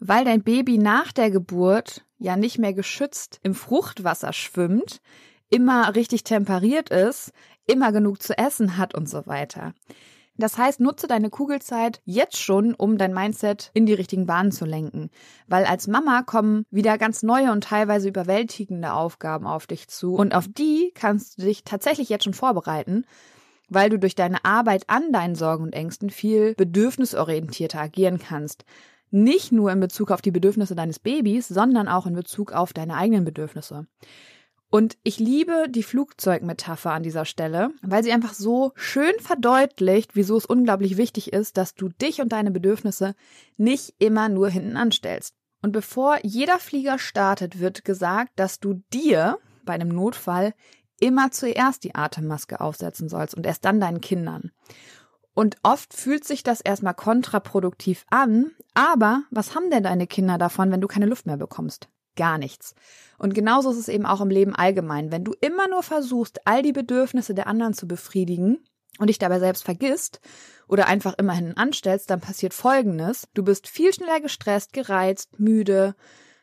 weil 0.00 0.24
dein 0.24 0.42
Baby 0.42 0.78
nach 0.78 1.12
der 1.12 1.30
Geburt 1.30 2.04
ja 2.18 2.36
nicht 2.36 2.58
mehr 2.58 2.72
geschützt 2.72 3.40
im 3.42 3.54
Fruchtwasser 3.54 4.32
schwimmt, 4.32 5.00
immer 5.50 5.94
richtig 5.94 6.24
temperiert 6.24 6.90
ist, 6.90 7.32
immer 7.66 7.92
genug 7.92 8.22
zu 8.22 8.36
essen 8.36 8.76
hat 8.76 8.94
und 8.94 9.08
so 9.08 9.26
weiter. 9.26 9.74
Das 10.38 10.56
heißt, 10.56 10.78
nutze 10.78 11.08
deine 11.08 11.30
Kugelzeit 11.30 12.00
jetzt 12.04 12.38
schon, 12.38 12.72
um 12.74 12.96
dein 12.96 13.12
Mindset 13.12 13.72
in 13.74 13.86
die 13.86 13.94
richtigen 13.94 14.26
Bahnen 14.26 14.52
zu 14.52 14.64
lenken. 14.64 15.10
Weil 15.48 15.64
als 15.64 15.88
Mama 15.88 16.22
kommen 16.22 16.64
wieder 16.70 16.96
ganz 16.96 17.24
neue 17.24 17.50
und 17.50 17.64
teilweise 17.64 18.08
überwältigende 18.08 18.92
Aufgaben 18.92 19.48
auf 19.48 19.66
dich 19.66 19.88
zu. 19.88 20.14
Und 20.14 20.36
auf 20.36 20.46
die 20.48 20.92
kannst 20.94 21.38
du 21.38 21.42
dich 21.42 21.64
tatsächlich 21.64 22.08
jetzt 22.08 22.22
schon 22.22 22.34
vorbereiten, 22.34 23.04
weil 23.68 23.90
du 23.90 23.98
durch 23.98 24.14
deine 24.14 24.44
Arbeit 24.44 24.84
an 24.86 25.12
deinen 25.12 25.34
Sorgen 25.34 25.64
und 25.64 25.72
Ängsten 25.72 26.08
viel 26.08 26.54
bedürfnisorientierter 26.54 27.80
agieren 27.80 28.18
kannst. 28.18 28.64
Nicht 29.10 29.50
nur 29.50 29.72
in 29.72 29.80
Bezug 29.80 30.12
auf 30.12 30.22
die 30.22 30.30
Bedürfnisse 30.30 30.76
deines 30.76 31.00
Babys, 31.00 31.48
sondern 31.48 31.88
auch 31.88 32.06
in 32.06 32.14
Bezug 32.14 32.52
auf 32.52 32.72
deine 32.72 32.94
eigenen 32.94 33.24
Bedürfnisse. 33.24 33.86
Und 34.70 34.98
ich 35.02 35.18
liebe 35.18 35.66
die 35.70 35.82
Flugzeugmetapher 35.82 36.92
an 36.92 37.02
dieser 37.02 37.24
Stelle, 37.24 37.70
weil 37.80 38.04
sie 38.04 38.12
einfach 38.12 38.34
so 38.34 38.72
schön 38.74 39.14
verdeutlicht, 39.18 40.14
wieso 40.14 40.36
es 40.36 40.44
unglaublich 40.44 40.98
wichtig 40.98 41.32
ist, 41.32 41.56
dass 41.56 41.74
du 41.74 41.88
dich 41.88 42.20
und 42.20 42.32
deine 42.32 42.50
Bedürfnisse 42.50 43.14
nicht 43.56 43.94
immer 43.98 44.28
nur 44.28 44.50
hinten 44.50 44.76
anstellst. 44.76 45.34
Und 45.62 45.72
bevor 45.72 46.18
jeder 46.22 46.58
Flieger 46.58 46.98
startet, 46.98 47.60
wird 47.60 47.84
gesagt, 47.84 48.32
dass 48.36 48.60
du 48.60 48.82
dir 48.92 49.38
bei 49.64 49.72
einem 49.72 49.88
Notfall 49.88 50.52
immer 51.00 51.30
zuerst 51.30 51.84
die 51.84 51.94
Atemmaske 51.94 52.60
aufsetzen 52.60 53.08
sollst 53.08 53.34
und 53.34 53.46
erst 53.46 53.64
dann 53.64 53.80
deinen 53.80 54.00
Kindern. 54.00 54.50
Und 55.32 55.56
oft 55.62 55.94
fühlt 55.94 56.24
sich 56.24 56.42
das 56.42 56.60
erstmal 56.60 56.94
kontraproduktiv 56.94 58.04
an, 58.10 58.50
aber 58.74 59.22
was 59.30 59.54
haben 59.54 59.70
denn 59.70 59.84
deine 59.84 60.06
Kinder 60.06 60.36
davon, 60.36 60.70
wenn 60.70 60.80
du 60.80 60.88
keine 60.88 61.06
Luft 61.06 61.26
mehr 61.26 61.36
bekommst? 61.36 61.88
Gar 62.18 62.36
nichts. 62.36 62.74
Und 63.16 63.32
genauso 63.32 63.70
ist 63.70 63.78
es 63.78 63.88
eben 63.88 64.04
auch 64.04 64.20
im 64.20 64.28
Leben 64.28 64.56
allgemein. 64.56 65.12
Wenn 65.12 65.22
du 65.22 65.34
immer 65.40 65.68
nur 65.68 65.84
versuchst, 65.84 66.40
all 66.46 66.62
die 66.62 66.72
Bedürfnisse 66.72 67.32
der 67.32 67.46
anderen 67.46 67.74
zu 67.74 67.86
befriedigen 67.86 68.58
und 68.98 69.06
dich 69.06 69.20
dabei 69.20 69.38
selbst 69.38 69.64
vergisst 69.64 70.20
oder 70.66 70.88
einfach 70.88 71.14
immerhin 71.16 71.56
anstellst, 71.56 72.10
dann 72.10 72.20
passiert 72.20 72.54
Folgendes. 72.54 73.28
Du 73.34 73.44
bist 73.44 73.68
viel 73.68 73.94
schneller 73.94 74.20
gestresst, 74.20 74.72
gereizt, 74.72 75.38
müde, 75.38 75.94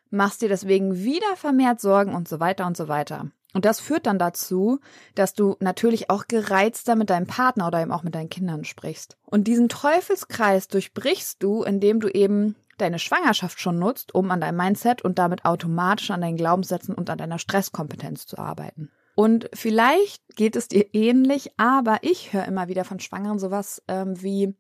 machst 0.09 0.41
dir 0.41 0.47
deswegen 0.47 0.95
wieder 1.03 1.35
vermehrt 1.35 1.81
Sorgen 1.81 2.15
und 2.15 2.29
so 2.29 2.39
weiter 2.39 2.65
und 2.65 2.77
so 2.77 2.87
weiter. 2.87 3.29
Und 3.53 3.65
das 3.65 3.81
führt 3.81 4.05
dann 4.05 4.17
dazu, 4.17 4.79
dass 5.13 5.33
du 5.33 5.57
natürlich 5.59 6.09
auch 6.09 6.27
gereizter 6.27 6.95
mit 6.95 7.09
deinem 7.09 7.27
Partner 7.27 7.67
oder 7.67 7.81
eben 7.81 7.91
auch 7.91 8.03
mit 8.03 8.15
deinen 8.15 8.29
Kindern 8.29 8.63
sprichst. 8.63 9.17
Und 9.25 9.45
diesen 9.45 9.67
Teufelskreis 9.67 10.69
durchbrichst 10.69 11.43
du, 11.43 11.63
indem 11.63 11.99
du 11.99 12.07
eben 12.07 12.55
deine 12.77 12.99
Schwangerschaft 12.99 13.59
schon 13.59 13.79
nutzt, 13.79 14.13
um 14.13 14.31
an 14.31 14.41
deinem 14.41 14.57
Mindset 14.57 15.01
und 15.03 15.19
damit 15.19 15.45
automatisch 15.45 16.11
an 16.11 16.21
deinen 16.21 16.37
Glaubenssätzen 16.37 16.95
und 16.95 17.09
an 17.09 17.17
deiner 17.17 17.39
Stresskompetenz 17.39 18.25
zu 18.25 18.37
arbeiten. 18.37 18.91
Und 19.15 19.49
vielleicht 19.53 20.35
geht 20.35 20.55
es 20.55 20.67
dir 20.67 20.93
ähnlich, 20.93 21.51
aber 21.57 21.99
ich 22.01 22.33
höre 22.33 22.45
immer 22.45 22.67
wieder 22.67 22.83
von 22.83 22.99
Schwangeren 22.99 23.39
sowas 23.39 23.81
ähm, 23.87 24.21
wie, 24.21 24.55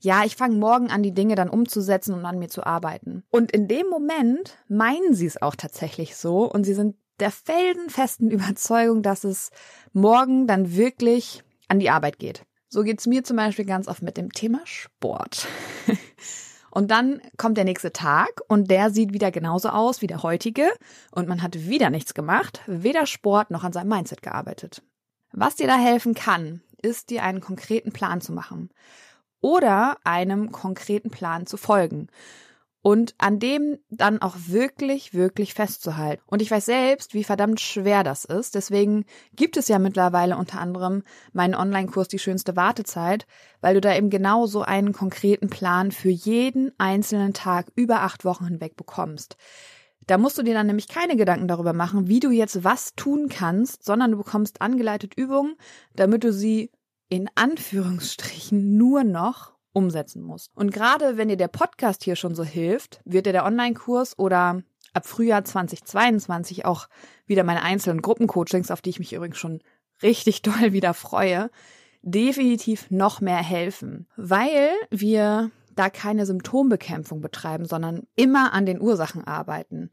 ja, 0.00 0.24
ich 0.24 0.36
fange 0.36 0.56
morgen 0.56 0.90
an, 0.90 1.02
die 1.02 1.12
Dinge 1.12 1.34
dann 1.34 1.50
umzusetzen 1.50 2.14
und 2.14 2.24
an 2.24 2.38
mir 2.38 2.48
zu 2.48 2.64
arbeiten. 2.64 3.24
Und 3.30 3.50
in 3.50 3.66
dem 3.66 3.88
Moment 3.88 4.58
meinen 4.68 5.14
sie 5.14 5.26
es 5.26 5.42
auch 5.42 5.56
tatsächlich 5.56 6.16
so 6.16 6.44
und 6.50 6.64
sie 6.64 6.74
sind 6.74 6.96
der 7.18 7.32
felsenfesten 7.32 8.30
Überzeugung, 8.30 9.02
dass 9.02 9.24
es 9.24 9.50
morgen 9.92 10.46
dann 10.46 10.76
wirklich 10.76 11.42
an 11.66 11.80
die 11.80 11.90
Arbeit 11.90 12.18
geht. 12.18 12.44
So 12.68 12.84
geht's 12.84 13.08
mir 13.08 13.24
zum 13.24 13.36
Beispiel 13.36 13.64
ganz 13.64 13.88
oft 13.88 14.02
mit 14.02 14.16
dem 14.16 14.32
Thema 14.32 14.60
Sport. 14.64 15.48
Und 16.70 16.90
dann 16.90 17.20
kommt 17.36 17.56
der 17.56 17.64
nächste 17.64 17.92
Tag 17.92 18.40
und 18.48 18.70
der 18.70 18.90
sieht 18.90 19.12
wieder 19.12 19.30
genauso 19.30 19.70
aus 19.70 20.02
wie 20.02 20.06
der 20.06 20.22
heutige 20.22 20.68
und 21.10 21.28
man 21.28 21.42
hat 21.42 21.66
wieder 21.68 21.90
nichts 21.90 22.14
gemacht, 22.14 22.62
weder 22.66 23.06
Sport 23.06 23.50
noch 23.50 23.64
an 23.64 23.72
seinem 23.72 23.88
Mindset 23.88 24.22
gearbeitet. 24.22 24.82
Was 25.32 25.56
dir 25.56 25.66
da 25.66 25.76
helfen 25.76 26.14
kann, 26.14 26.62
ist 26.82 27.10
dir 27.10 27.22
einen 27.22 27.40
konkreten 27.40 27.92
Plan 27.92 28.20
zu 28.20 28.32
machen 28.32 28.70
oder 29.40 29.96
einem 30.04 30.52
konkreten 30.52 31.10
Plan 31.10 31.46
zu 31.46 31.56
folgen 31.56 32.08
und 32.82 33.14
an 33.18 33.38
dem 33.38 33.78
dann 33.90 34.22
auch 34.22 34.36
wirklich, 34.46 35.12
wirklich 35.12 35.52
festzuhalten. 35.52 36.22
Und 36.26 36.40
ich 36.40 36.50
weiß 36.50 36.64
selbst, 36.64 37.12
wie 37.12 37.24
verdammt 37.24 37.60
schwer 37.60 38.04
das 38.04 38.24
ist. 38.24 38.54
Deswegen 38.54 39.04
gibt 39.34 39.56
es 39.56 39.68
ja 39.68 39.78
mittlerweile 39.78 40.36
unter 40.36 40.60
anderem 40.60 41.02
meinen 41.32 41.54
Online-Kurs 41.54 42.08
Die 42.08 42.18
schönste 42.18 42.56
Wartezeit, 42.56 43.26
weil 43.60 43.74
du 43.74 43.80
da 43.80 43.94
eben 43.94 44.08
genau 44.08 44.46
so 44.46 44.62
einen 44.62 44.92
konkreten 44.92 45.50
Plan 45.50 45.92
für 45.92 46.08
jeden 46.08 46.72
einzelnen 46.78 47.34
Tag 47.34 47.66
über 47.74 48.00
acht 48.00 48.24
Wochen 48.24 48.46
hinweg 48.46 48.76
bekommst. 48.76 49.36
Da 50.06 50.16
musst 50.16 50.38
du 50.38 50.42
dir 50.42 50.54
dann 50.54 50.66
nämlich 50.66 50.88
keine 50.88 51.16
Gedanken 51.16 51.48
darüber 51.48 51.74
machen, 51.74 52.08
wie 52.08 52.20
du 52.20 52.30
jetzt 52.30 52.64
was 52.64 52.94
tun 52.94 53.28
kannst, 53.28 53.84
sondern 53.84 54.12
du 54.12 54.16
bekommst 54.16 54.62
angeleitet 54.62 55.14
Übungen, 55.14 55.56
damit 55.94 56.24
du 56.24 56.32
sie 56.32 56.70
in 57.10 57.28
Anführungsstrichen 57.34 58.76
nur 58.76 59.04
noch 59.04 59.52
umsetzen 59.72 60.22
musst. 60.22 60.50
Und 60.54 60.72
gerade 60.72 61.16
wenn 61.16 61.28
dir 61.28 61.36
der 61.36 61.48
Podcast 61.48 62.04
hier 62.04 62.16
schon 62.16 62.34
so 62.34 62.44
hilft, 62.44 63.00
wird 63.04 63.26
dir 63.26 63.32
der 63.32 63.44
Online-Kurs 63.44 64.18
oder 64.18 64.62
ab 64.92 65.06
Frühjahr 65.06 65.44
2022 65.44 66.64
auch 66.64 66.88
wieder 67.26 67.44
meine 67.44 67.62
einzelnen 67.62 68.02
Gruppencoachings, 68.02 68.70
auf 68.70 68.80
die 68.80 68.90
ich 68.90 68.98
mich 68.98 69.12
übrigens 69.12 69.38
schon 69.38 69.60
richtig 70.02 70.42
doll 70.42 70.72
wieder 70.72 70.94
freue, 70.94 71.50
definitiv 72.02 72.90
noch 72.90 73.20
mehr 73.20 73.42
helfen, 73.42 74.06
weil 74.16 74.70
wir 74.90 75.50
da 75.74 75.90
keine 75.90 76.26
Symptombekämpfung 76.26 77.20
betreiben, 77.20 77.64
sondern 77.64 78.02
immer 78.16 78.52
an 78.52 78.66
den 78.66 78.80
Ursachen 78.80 79.24
arbeiten. 79.24 79.90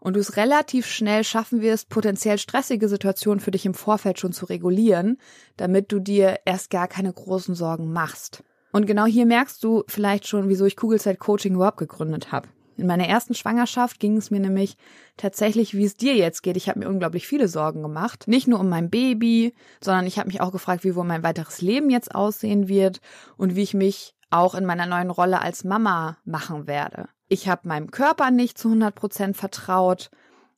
Und 0.00 0.14
du 0.14 0.20
es 0.20 0.36
relativ 0.36 0.86
schnell 0.86 1.24
schaffen 1.24 1.60
wirst, 1.60 1.88
potenziell 1.88 2.38
stressige 2.38 2.88
Situationen 2.88 3.40
für 3.40 3.50
dich 3.50 3.66
im 3.66 3.74
Vorfeld 3.74 4.20
schon 4.20 4.32
zu 4.32 4.46
regulieren, 4.46 5.18
damit 5.56 5.90
du 5.90 5.98
dir 5.98 6.38
erst 6.44 6.70
gar 6.70 6.86
keine 6.86 7.12
großen 7.12 7.56
Sorgen 7.56 7.92
machst. 7.92 8.44
Und 8.72 8.86
genau 8.86 9.06
hier 9.06 9.26
merkst 9.26 9.62
du 9.64 9.84
vielleicht 9.88 10.26
schon, 10.26 10.48
wieso 10.48 10.64
ich 10.64 10.76
Kugelzeit 10.76 11.18
Coaching 11.18 11.54
überhaupt 11.54 11.78
gegründet 11.78 12.32
habe. 12.32 12.48
In 12.78 12.86
meiner 12.86 13.08
ersten 13.08 13.34
Schwangerschaft 13.34 13.98
ging 13.98 14.16
es 14.16 14.30
mir 14.30 14.38
nämlich 14.38 14.76
tatsächlich, 15.16 15.74
wie 15.74 15.84
es 15.84 15.96
dir 15.96 16.14
jetzt 16.14 16.44
geht. 16.44 16.56
Ich 16.56 16.68
habe 16.68 16.78
mir 16.78 16.88
unglaublich 16.88 17.26
viele 17.26 17.48
Sorgen 17.48 17.82
gemacht. 17.82 18.28
Nicht 18.28 18.46
nur 18.46 18.60
um 18.60 18.68
mein 18.68 18.88
Baby, 18.88 19.52
sondern 19.82 20.06
ich 20.06 20.16
habe 20.18 20.28
mich 20.28 20.40
auch 20.40 20.52
gefragt, 20.52 20.84
wie 20.84 20.94
wohl 20.94 21.04
mein 21.04 21.24
weiteres 21.24 21.60
Leben 21.60 21.90
jetzt 21.90 22.14
aussehen 22.14 22.68
wird 22.68 23.00
und 23.36 23.56
wie 23.56 23.64
ich 23.64 23.74
mich 23.74 24.14
auch 24.30 24.54
in 24.54 24.64
meiner 24.64 24.86
neuen 24.86 25.10
Rolle 25.10 25.40
als 25.42 25.64
Mama 25.64 26.18
machen 26.24 26.68
werde. 26.68 27.08
Ich 27.28 27.48
habe 27.48 27.66
meinem 27.66 27.90
Körper 27.90 28.30
nicht 28.30 28.58
zu 28.58 28.68
100 28.68 28.94
Prozent 28.94 29.36
vertraut 29.36 30.10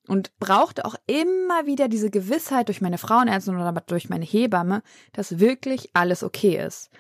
und 0.07 0.37
brauchte 0.39 0.85
auch 0.85 0.97
immer 1.07 1.67
wieder 1.67 1.89
diese 1.89 2.11
Gewissheit 2.11 2.69
durch 2.69 2.83
meine 2.83 2.99
Frauenärztin 2.99 3.57
oder 3.57 3.73
durch 3.87 4.11
meine 4.11 4.25
Hebamme, 4.25 4.83
dass 5.13 5.39
wirklich 5.39 5.91
alles 5.95 6.23
okay 6.23 6.63
ist. 6.63 6.91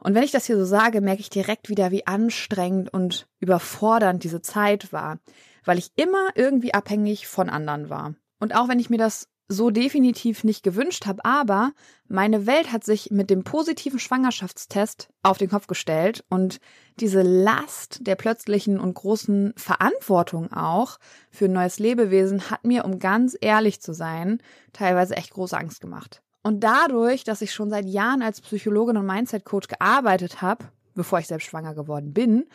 Und 0.00 0.14
wenn 0.14 0.22
ich 0.22 0.30
das 0.30 0.46
hier 0.46 0.56
so 0.56 0.64
sage, 0.64 1.00
merke 1.00 1.20
ich 1.20 1.30
direkt 1.30 1.68
wieder, 1.68 1.90
wie 1.90 2.06
anstrengend 2.06 2.92
und 2.92 3.26
überfordernd 3.40 4.22
diese 4.22 4.40
Zeit 4.40 4.92
war, 4.92 5.18
weil 5.64 5.78
ich 5.78 5.90
immer 5.96 6.30
irgendwie 6.34 6.74
abhängig 6.74 7.26
von 7.26 7.50
anderen 7.50 7.90
war. 7.90 8.14
Und 8.38 8.54
auch 8.54 8.68
wenn 8.68 8.78
ich 8.78 8.90
mir 8.90 8.98
das 8.98 9.28
so 9.48 9.70
definitiv 9.70 10.44
nicht 10.44 10.62
gewünscht 10.62 11.06
habe, 11.06 11.24
aber 11.24 11.72
meine 12.06 12.46
Welt 12.46 12.70
hat 12.70 12.84
sich 12.84 13.10
mit 13.10 13.30
dem 13.30 13.44
positiven 13.44 13.98
Schwangerschaftstest 13.98 15.08
auf 15.22 15.38
den 15.38 15.48
Kopf 15.48 15.66
gestellt 15.66 16.22
und 16.28 16.60
diese 17.00 17.22
Last 17.22 18.06
der 18.06 18.14
plötzlichen 18.14 18.78
und 18.78 18.92
großen 18.94 19.54
Verantwortung 19.56 20.52
auch 20.52 20.98
für 21.30 21.46
ein 21.46 21.52
neues 21.52 21.78
Lebewesen 21.78 22.50
hat 22.50 22.64
mir, 22.64 22.84
um 22.84 22.98
ganz 22.98 23.36
ehrlich 23.40 23.80
zu 23.80 23.94
sein, 23.94 24.42
teilweise 24.74 25.16
echt 25.16 25.30
große 25.30 25.56
Angst 25.56 25.80
gemacht. 25.80 26.22
Und 26.48 26.60
dadurch, 26.60 27.24
dass 27.24 27.42
ich 27.42 27.52
schon 27.52 27.68
seit 27.68 27.84
Jahren 27.84 28.22
als 28.22 28.40
Psychologin 28.40 28.96
und 28.96 29.04
Mindset-Coach 29.04 29.68
gearbeitet 29.68 30.40
habe, 30.40 30.64
bevor 30.94 31.18
ich 31.18 31.26
selbst 31.26 31.44
schwanger 31.44 31.74
geworden 31.74 32.14
bin, 32.14 32.46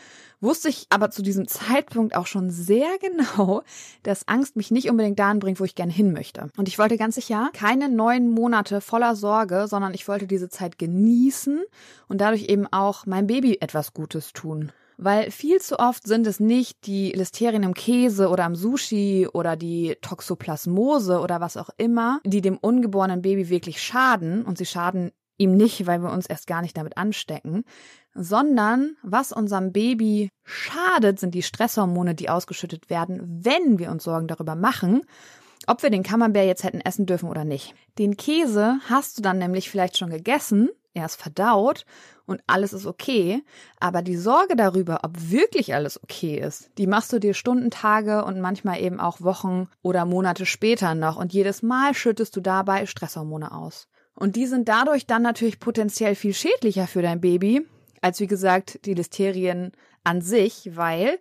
wusste 0.41 0.67
ich 0.67 0.87
aber 0.89 1.11
zu 1.11 1.21
diesem 1.21 1.47
Zeitpunkt 1.47 2.15
auch 2.15 2.25
schon 2.25 2.49
sehr 2.49 2.87
genau, 2.99 3.61
dass 4.01 4.27
Angst 4.27 4.55
mich 4.55 4.71
nicht 4.71 4.89
unbedingt 4.89 5.19
dahin 5.19 5.37
bringt, 5.37 5.59
wo 5.59 5.63
ich 5.63 5.75
gerne 5.75 5.91
hin 5.91 6.11
möchte. 6.11 6.49
Und 6.57 6.67
ich 6.67 6.79
wollte 6.79 6.97
ganz 6.97 7.13
sicher 7.13 7.51
keine 7.53 7.87
neun 7.87 8.31
Monate 8.31 8.81
voller 8.81 9.15
Sorge, 9.15 9.67
sondern 9.67 9.93
ich 9.93 10.07
wollte 10.07 10.25
diese 10.25 10.49
Zeit 10.49 10.79
genießen 10.79 11.61
und 12.07 12.19
dadurch 12.19 12.45
eben 12.45 12.65
auch 12.73 13.05
meinem 13.05 13.27
Baby 13.27 13.59
etwas 13.61 13.93
Gutes 13.93 14.33
tun. 14.33 14.71
Weil 14.97 15.31
viel 15.31 15.59
zu 15.59 15.79
oft 15.79 16.07
sind 16.07 16.27
es 16.27 16.39
nicht 16.39 16.85
die 16.85 17.11
Listerien 17.11 17.63
im 17.63 17.73
Käse 17.73 18.29
oder 18.29 18.45
am 18.45 18.55
Sushi 18.55 19.27
oder 19.31 19.55
die 19.55 19.97
Toxoplasmose 20.01 21.19
oder 21.19 21.41
was 21.41 21.57
auch 21.57 21.69
immer, 21.77 22.19
die 22.25 22.41
dem 22.41 22.57
ungeborenen 22.57 23.21
Baby 23.21 23.49
wirklich 23.49 23.81
schaden 23.81 24.43
und 24.45 24.57
sie 24.57 24.65
schaden 24.65 25.11
ihm 25.37 25.55
nicht, 25.55 25.87
weil 25.87 25.99
wir 25.99 26.11
uns 26.11 26.27
erst 26.27 26.47
gar 26.47 26.61
nicht 26.61 26.77
damit 26.77 26.97
anstecken, 26.97 27.63
sondern 28.13 28.95
was 29.01 29.31
unserem 29.31 29.71
Baby 29.71 30.29
schadet, 30.43 31.19
sind 31.19 31.33
die 31.33 31.41
Stresshormone, 31.41 32.13
die 32.15 32.29
ausgeschüttet 32.29 32.89
werden, 32.89 33.41
wenn 33.43 33.79
wir 33.79 33.91
uns 33.91 34.03
Sorgen 34.03 34.27
darüber 34.27 34.55
machen, 34.55 35.01
ob 35.65 35.81
wir 35.81 35.89
den 35.89 36.03
Camembert 36.03 36.45
jetzt 36.45 36.63
hätten 36.63 36.81
essen 36.81 37.05
dürfen 37.05 37.29
oder 37.29 37.45
nicht. 37.45 37.73
Den 37.97 38.17
Käse 38.17 38.79
hast 38.89 39.17
du 39.17 39.21
dann 39.21 39.39
nämlich 39.39 39.69
vielleicht 39.69 39.97
schon 39.97 40.09
gegessen, 40.09 40.69
er 40.93 41.05
ist 41.05 41.15
verdaut 41.15 41.85
und 42.25 42.41
alles 42.47 42.73
ist 42.73 42.85
okay, 42.85 43.43
aber 43.79 44.01
die 44.01 44.15
Sorge 44.15 44.55
darüber, 44.55 45.01
ob 45.03 45.11
wirklich 45.31 45.73
alles 45.73 46.01
okay 46.01 46.39
ist, 46.39 46.71
die 46.77 46.87
machst 46.87 47.11
du 47.11 47.19
dir 47.19 47.33
Stunden, 47.33 47.71
Tage 47.71 48.23
und 48.25 48.39
manchmal 48.39 48.81
eben 48.81 48.99
auch 48.99 49.21
Wochen 49.21 49.67
oder 49.81 50.05
Monate 50.05 50.45
später 50.45 50.95
noch 50.95 51.17
und 51.17 51.33
jedes 51.33 51.63
Mal 51.63 51.93
schüttest 51.93 52.35
du 52.35 52.41
dabei 52.41 52.85
Stresshormone 52.85 53.51
aus. 53.51 53.87
Und 54.15 54.35
die 54.35 54.45
sind 54.45 54.69
dadurch 54.69 55.05
dann 55.07 55.23
natürlich 55.23 55.59
potenziell 55.59 56.15
viel 56.15 56.33
schädlicher 56.33 56.87
für 56.87 57.01
dein 57.01 57.21
Baby, 57.21 57.65
als 58.01 58.19
wie 58.19 58.27
gesagt 58.27 58.85
die 58.85 58.93
Listerien 58.93 59.71
an 60.03 60.21
sich, 60.21 60.71
weil 60.75 61.19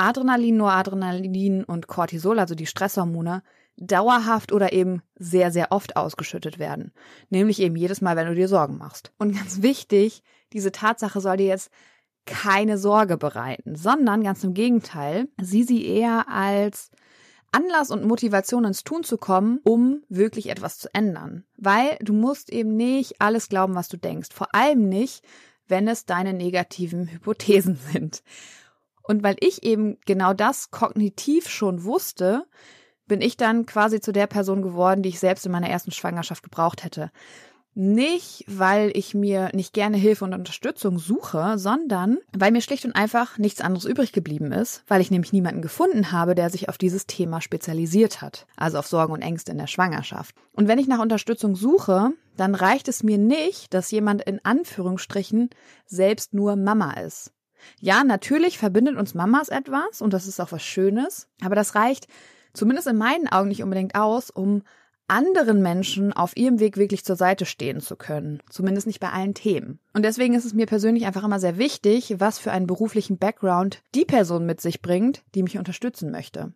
Adrenalin, 0.00 0.56
Noradrenalin 0.56 1.62
und 1.64 1.86
Cortisol, 1.86 2.38
also 2.38 2.54
die 2.54 2.66
Stresshormone, 2.66 3.42
dauerhaft 3.76 4.52
oder 4.52 4.72
eben 4.72 5.02
sehr, 5.18 5.50
sehr 5.50 5.72
oft 5.72 5.96
ausgeschüttet 5.96 6.58
werden. 6.58 6.92
Nämlich 7.28 7.60
eben 7.60 7.76
jedes 7.76 8.00
Mal, 8.00 8.16
wenn 8.16 8.26
du 8.26 8.34
dir 8.34 8.48
Sorgen 8.48 8.78
machst. 8.78 9.12
Und 9.18 9.34
ganz 9.36 9.62
wichtig, 9.62 10.22
diese 10.52 10.72
Tatsache 10.72 11.20
soll 11.20 11.36
dir 11.36 11.46
jetzt 11.46 11.70
keine 12.26 12.78
Sorge 12.78 13.16
bereiten, 13.16 13.76
sondern 13.76 14.22
ganz 14.22 14.42
im 14.44 14.54
Gegenteil, 14.54 15.28
sieh 15.40 15.64
sie 15.64 15.86
eher 15.86 16.28
als 16.28 16.90
Anlass 17.52 17.90
und 17.90 18.04
Motivation 18.04 18.64
ins 18.64 18.84
Tun 18.84 19.02
zu 19.02 19.18
kommen, 19.18 19.60
um 19.64 20.02
wirklich 20.08 20.48
etwas 20.48 20.78
zu 20.78 20.88
ändern. 20.94 21.44
Weil 21.56 21.98
du 22.00 22.12
musst 22.12 22.50
eben 22.50 22.76
nicht 22.76 23.20
alles 23.20 23.48
glauben, 23.48 23.74
was 23.74 23.88
du 23.88 23.96
denkst. 23.96 24.28
Vor 24.32 24.54
allem 24.54 24.88
nicht, 24.88 25.24
wenn 25.66 25.88
es 25.88 26.06
deine 26.06 26.32
negativen 26.32 27.08
Hypothesen 27.08 27.76
sind. 27.92 28.22
Und 29.10 29.24
weil 29.24 29.34
ich 29.40 29.64
eben 29.64 29.98
genau 30.06 30.34
das 30.34 30.70
kognitiv 30.70 31.48
schon 31.48 31.82
wusste, 31.82 32.44
bin 33.08 33.20
ich 33.20 33.36
dann 33.36 33.66
quasi 33.66 34.00
zu 34.00 34.12
der 34.12 34.28
Person 34.28 34.62
geworden, 34.62 35.02
die 35.02 35.08
ich 35.08 35.18
selbst 35.18 35.44
in 35.44 35.50
meiner 35.50 35.68
ersten 35.68 35.90
Schwangerschaft 35.90 36.44
gebraucht 36.44 36.84
hätte. 36.84 37.10
Nicht, 37.74 38.44
weil 38.46 38.92
ich 38.94 39.12
mir 39.12 39.50
nicht 39.52 39.72
gerne 39.72 39.96
Hilfe 39.96 40.24
und 40.24 40.32
Unterstützung 40.32 41.00
suche, 41.00 41.58
sondern 41.58 42.18
weil 42.32 42.52
mir 42.52 42.60
schlicht 42.60 42.84
und 42.84 42.94
einfach 42.94 43.36
nichts 43.36 43.60
anderes 43.60 43.84
übrig 43.84 44.12
geblieben 44.12 44.52
ist, 44.52 44.84
weil 44.86 45.00
ich 45.00 45.10
nämlich 45.10 45.32
niemanden 45.32 45.60
gefunden 45.60 46.12
habe, 46.12 46.36
der 46.36 46.48
sich 46.48 46.68
auf 46.68 46.78
dieses 46.78 47.08
Thema 47.08 47.40
spezialisiert 47.40 48.22
hat, 48.22 48.46
also 48.54 48.78
auf 48.78 48.86
Sorgen 48.86 49.12
und 49.12 49.22
Ängste 49.22 49.50
in 49.50 49.58
der 49.58 49.66
Schwangerschaft. 49.66 50.36
Und 50.52 50.68
wenn 50.68 50.78
ich 50.78 50.86
nach 50.86 51.00
Unterstützung 51.00 51.56
suche, 51.56 52.12
dann 52.36 52.54
reicht 52.54 52.86
es 52.86 53.02
mir 53.02 53.18
nicht, 53.18 53.74
dass 53.74 53.90
jemand 53.90 54.22
in 54.22 54.38
Anführungsstrichen 54.44 55.50
selbst 55.84 56.32
nur 56.32 56.54
Mama 56.54 56.92
ist. 56.92 57.32
Ja, 57.80 58.04
natürlich 58.04 58.58
verbindet 58.58 58.96
uns 58.96 59.14
Mamas 59.14 59.48
etwas 59.48 60.02
und 60.02 60.12
das 60.12 60.26
ist 60.26 60.40
auch 60.40 60.52
was 60.52 60.62
Schönes, 60.62 61.28
aber 61.42 61.54
das 61.54 61.74
reicht 61.74 62.06
zumindest 62.52 62.88
in 62.88 62.98
meinen 62.98 63.28
Augen 63.28 63.48
nicht 63.48 63.62
unbedingt 63.62 63.94
aus, 63.94 64.30
um 64.30 64.62
anderen 65.10 65.60
Menschen 65.60 66.12
auf 66.12 66.36
ihrem 66.36 66.60
Weg 66.60 66.76
wirklich 66.76 67.04
zur 67.04 67.16
Seite 67.16 67.44
stehen 67.44 67.80
zu 67.80 67.96
können. 67.96 68.40
Zumindest 68.48 68.86
nicht 68.86 69.00
bei 69.00 69.10
allen 69.10 69.34
Themen. 69.34 69.80
Und 69.92 70.04
deswegen 70.04 70.34
ist 70.34 70.44
es 70.44 70.54
mir 70.54 70.66
persönlich 70.66 71.04
einfach 71.04 71.24
immer 71.24 71.40
sehr 71.40 71.58
wichtig, 71.58 72.14
was 72.18 72.38
für 72.38 72.52
einen 72.52 72.68
beruflichen 72.68 73.18
Background 73.18 73.82
die 73.94 74.04
Person 74.04 74.46
mit 74.46 74.60
sich 74.60 74.82
bringt, 74.82 75.22
die 75.34 75.42
mich 75.42 75.58
unterstützen 75.58 76.12
möchte. 76.12 76.52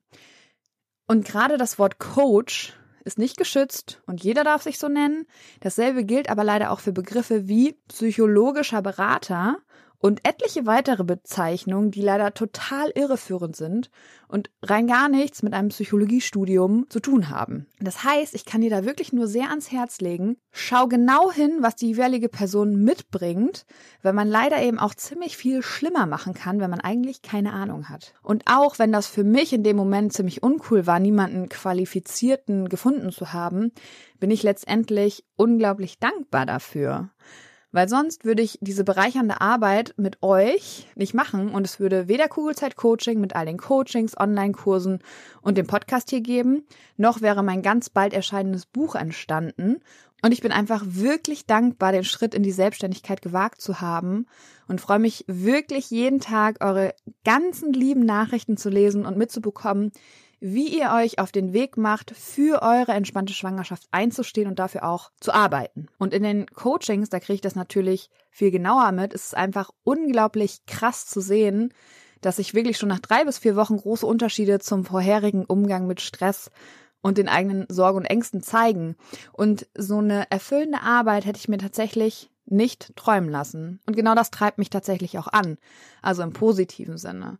Und 1.08 1.24
gerade 1.24 1.58
das 1.58 1.80
Wort 1.80 1.98
Coach 1.98 2.74
ist 3.04 3.18
nicht 3.18 3.36
geschützt 3.36 4.00
und 4.06 4.22
jeder 4.22 4.44
darf 4.44 4.62
sich 4.62 4.78
so 4.78 4.88
nennen. 4.88 5.26
Dasselbe 5.60 6.04
gilt 6.04 6.30
aber 6.30 6.44
leider 6.44 6.70
auch 6.70 6.80
für 6.80 6.92
Begriffe 6.92 7.48
wie 7.48 7.72
psychologischer 7.88 8.82
Berater 8.82 9.58
und 10.04 10.20
etliche 10.28 10.66
weitere 10.66 11.02
Bezeichnungen, 11.02 11.90
die 11.90 12.02
leider 12.02 12.34
total 12.34 12.90
irreführend 12.94 13.56
sind 13.56 13.88
und 14.28 14.50
rein 14.62 14.86
gar 14.86 15.08
nichts 15.08 15.42
mit 15.42 15.54
einem 15.54 15.70
Psychologiestudium 15.70 16.84
zu 16.90 17.00
tun 17.00 17.30
haben. 17.30 17.68
Das 17.80 18.04
heißt, 18.04 18.34
ich 18.34 18.44
kann 18.44 18.60
dir 18.60 18.68
da 18.68 18.84
wirklich 18.84 19.14
nur 19.14 19.28
sehr 19.28 19.48
ans 19.48 19.72
Herz 19.72 20.02
legen, 20.02 20.36
schau 20.52 20.88
genau 20.88 21.32
hin, 21.32 21.56
was 21.60 21.76
die 21.76 21.86
jeweilige 21.86 22.28
Person 22.28 22.84
mitbringt, 22.84 23.64
weil 24.02 24.12
man 24.12 24.28
leider 24.28 24.60
eben 24.60 24.78
auch 24.78 24.94
ziemlich 24.94 25.38
viel 25.38 25.62
schlimmer 25.62 26.04
machen 26.04 26.34
kann, 26.34 26.60
wenn 26.60 26.68
man 26.68 26.80
eigentlich 26.80 27.22
keine 27.22 27.54
Ahnung 27.54 27.88
hat. 27.88 28.12
Und 28.22 28.42
auch 28.44 28.78
wenn 28.78 28.92
das 28.92 29.06
für 29.06 29.24
mich 29.24 29.54
in 29.54 29.62
dem 29.62 29.76
Moment 29.78 30.12
ziemlich 30.12 30.42
uncool 30.42 30.86
war, 30.86 30.98
niemanden 30.98 31.48
qualifizierten 31.48 32.68
gefunden 32.68 33.10
zu 33.10 33.32
haben, 33.32 33.72
bin 34.20 34.30
ich 34.30 34.42
letztendlich 34.42 35.24
unglaublich 35.36 35.98
dankbar 35.98 36.44
dafür. 36.44 37.08
Weil 37.74 37.88
sonst 37.88 38.24
würde 38.24 38.40
ich 38.40 38.56
diese 38.60 38.84
bereichernde 38.84 39.40
Arbeit 39.40 39.94
mit 39.96 40.22
euch 40.22 40.86
nicht 40.94 41.12
machen 41.12 41.48
und 41.48 41.66
es 41.66 41.80
würde 41.80 42.06
weder 42.06 42.28
Kugelzeit-Coaching 42.28 43.20
mit 43.20 43.34
all 43.34 43.46
den 43.46 43.58
Coachings, 43.58 44.16
Online-Kursen 44.16 45.00
und 45.42 45.58
dem 45.58 45.66
Podcast 45.66 46.10
hier 46.10 46.20
geben, 46.20 46.62
noch 46.96 47.20
wäre 47.20 47.42
mein 47.42 47.62
ganz 47.62 47.90
bald 47.90 48.12
erscheinendes 48.12 48.66
Buch 48.66 48.94
entstanden. 48.94 49.80
Und 50.22 50.30
ich 50.30 50.40
bin 50.40 50.52
einfach 50.52 50.84
wirklich 50.86 51.46
dankbar, 51.46 51.90
den 51.90 52.04
Schritt 52.04 52.32
in 52.32 52.44
die 52.44 52.52
Selbstständigkeit 52.52 53.22
gewagt 53.22 53.60
zu 53.60 53.80
haben 53.80 54.26
und 54.68 54.80
freue 54.80 55.00
mich 55.00 55.24
wirklich 55.26 55.90
jeden 55.90 56.20
Tag 56.20 56.64
eure 56.64 56.94
ganzen 57.24 57.72
lieben 57.72 58.06
Nachrichten 58.06 58.56
zu 58.56 58.70
lesen 58.70 59.04
und 59.04 59.18
mitzubekommen, 59.18 59.90
wie 60.46 60.78
ihr 60.78 60.92
euch 60.94 61.18
auf 61.18 61.32
den 61.32 61.54
Weg 61.54 61.78
macht, 61.78 62.10
für 62.10 62.60
eure 62.60 62.92
entspannte 62.92 63.32
Schwangerschaft 63.32 63.84
einzustehen 63.92 64.46
und 64.46 64.58
dafür 64.58 64.84
auch 64.84 65.10
zu 65.18 65.32
arbeiten. 65.32 65.86
Und 65.96 66.12
in 66.12 66.22
den 66.22 66.46
Coachings, 66.46 67.08
da 67.08 67.18
kriege 67.18 67.36
ich 67.36 67.40
das 67.40 67.54
natürlich 67.54 68.10
viel 68.30 68.50
genauer 68.50 68.92
mit, 68.92 69.14
ist 69.14 69.28
es 69.28 69.34
einfach 69.34 69.70
unglaublich 69.84 70.66
krass 70.66 71.06
zu 71.06 71.22
sehen, 71.22 71.72
dass 72.20 72.36
sich 72.36 72.52
wirklich 72.52 72.76
schon 72.76 72.90
nach 72.90 72.98
drei 72.98 73.24
bis 73.24 73.38
vier 73.38 73.56
Wochen 73.56 73.78
große 73.78 74.06
Unterschiede 74.06 74.58
zum 74.58 74.84
vorherigen 74.84 75.46
Umgang 75.46 75.86
mit 75.86 76.02
Stress 76.02 76.50
und 77.00 77.16
den 77.16 77.28
eigenen 77.28 77.64
Sorgen 77.70 77.96
und 77.96 78.04
Ängsten 78.04 78.42
zeigen. 78.42 78.96
Und 79.32 79.66
so 79.74 79.96
eine 79.96 80.30
erfüllende 80.30 80.82
Arbeit 80.82 81.24
hätte 81.24 81.38
ich 81.38 81.48
mir 81.48 81.58
tatsächlich 81.58 82.30
nicht 82.44 82.94
träumen 82.96 83.30
lassen. 83.30 83.80
Und 83.86 83.96
genau 83.96 84.14
das 84.14 84.30
treibt 84.30 84.58
mich 84.58 84.68
tatsächlich 84.68 85.18
auch 85.18 85.28
an. 85.28 85.56
Also 86.02 86.22
im 86.22 86.34
positiven 86.34 86.98
Sinne. 86.98 87.38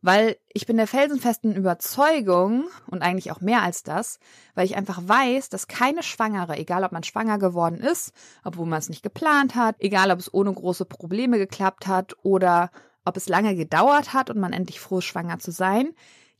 Weil 0.00 0.36
ich 0.52 0.66
bin 0.66 0.76
der 0.76 0.86
felsenfesten 0.86 1.56
Überzeugung 1.56 2.64
und 2.86 3.02
eigentlich 3.02 3.32
auch 3.32 3.40
mehr 3.40 3.62
als 3.62 3.82
das, 3.82 4.20
weil 4.54 4.64
ich 4.64 4.76
einfach 4.76 5.00
weiß, 5.02 5.48
dass 5.48 5.66
keine 5.66 6.04
Schwangere, 6.04 6.56
egal 6.56 6.84
ob 6.84 6.92
man 6.92 7.02
schwanger 7.02 7.38
geworden 7.38 7.78
ist, 7.78 8.12
obwohl 8.44 8.66
man 8.66 8.78
es 8.78 8.88
nicht 8.88 9.02
geplant 9.02 9.56
hat, 9.56 9.74
egal 9.80 10.12
ob 10.12 10.20
es 10.20 10.32
ohne 10.32 10.52
große 10.52 10.84
Probleme 10.84 11.38
geklappt 11.38 11.88
hat 11.88 12.14
oder 12.22 12.70
ob 13.04 13.16
es 13.16 13.28
lange 13.28 13.56
gedauert 13.56 14.12
hat 14.12 14.30
und 14.30 14.38
man 14.38 14.52
endlich 14.52 14.80
froh 14.80 14.98
ist, 14.98 15.06
schwanger 15.06 15.40
zu 15.40 15.50
sein, 15.50 15.88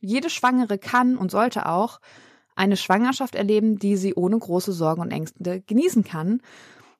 jede 0.00 0.30
Schwangere 0.30 0.78
kann 0.78 1.16
und 1.16 1.30
sollte 1.30 1.66
auch 1.66 2.00
eine 2.54 2.76
Schwangerschaft 2.76 3.34
erleben, 3.34 3.78
die 3.78 3.96
sie 3.96 4.14
ohne 4.14 4.38
große 4.38 4.72
Sorgen 4.72 5.00
und 5.00 5.10
Ängste 5.10 5.62
genießen 5.62 6.04
kann 6.04 6.42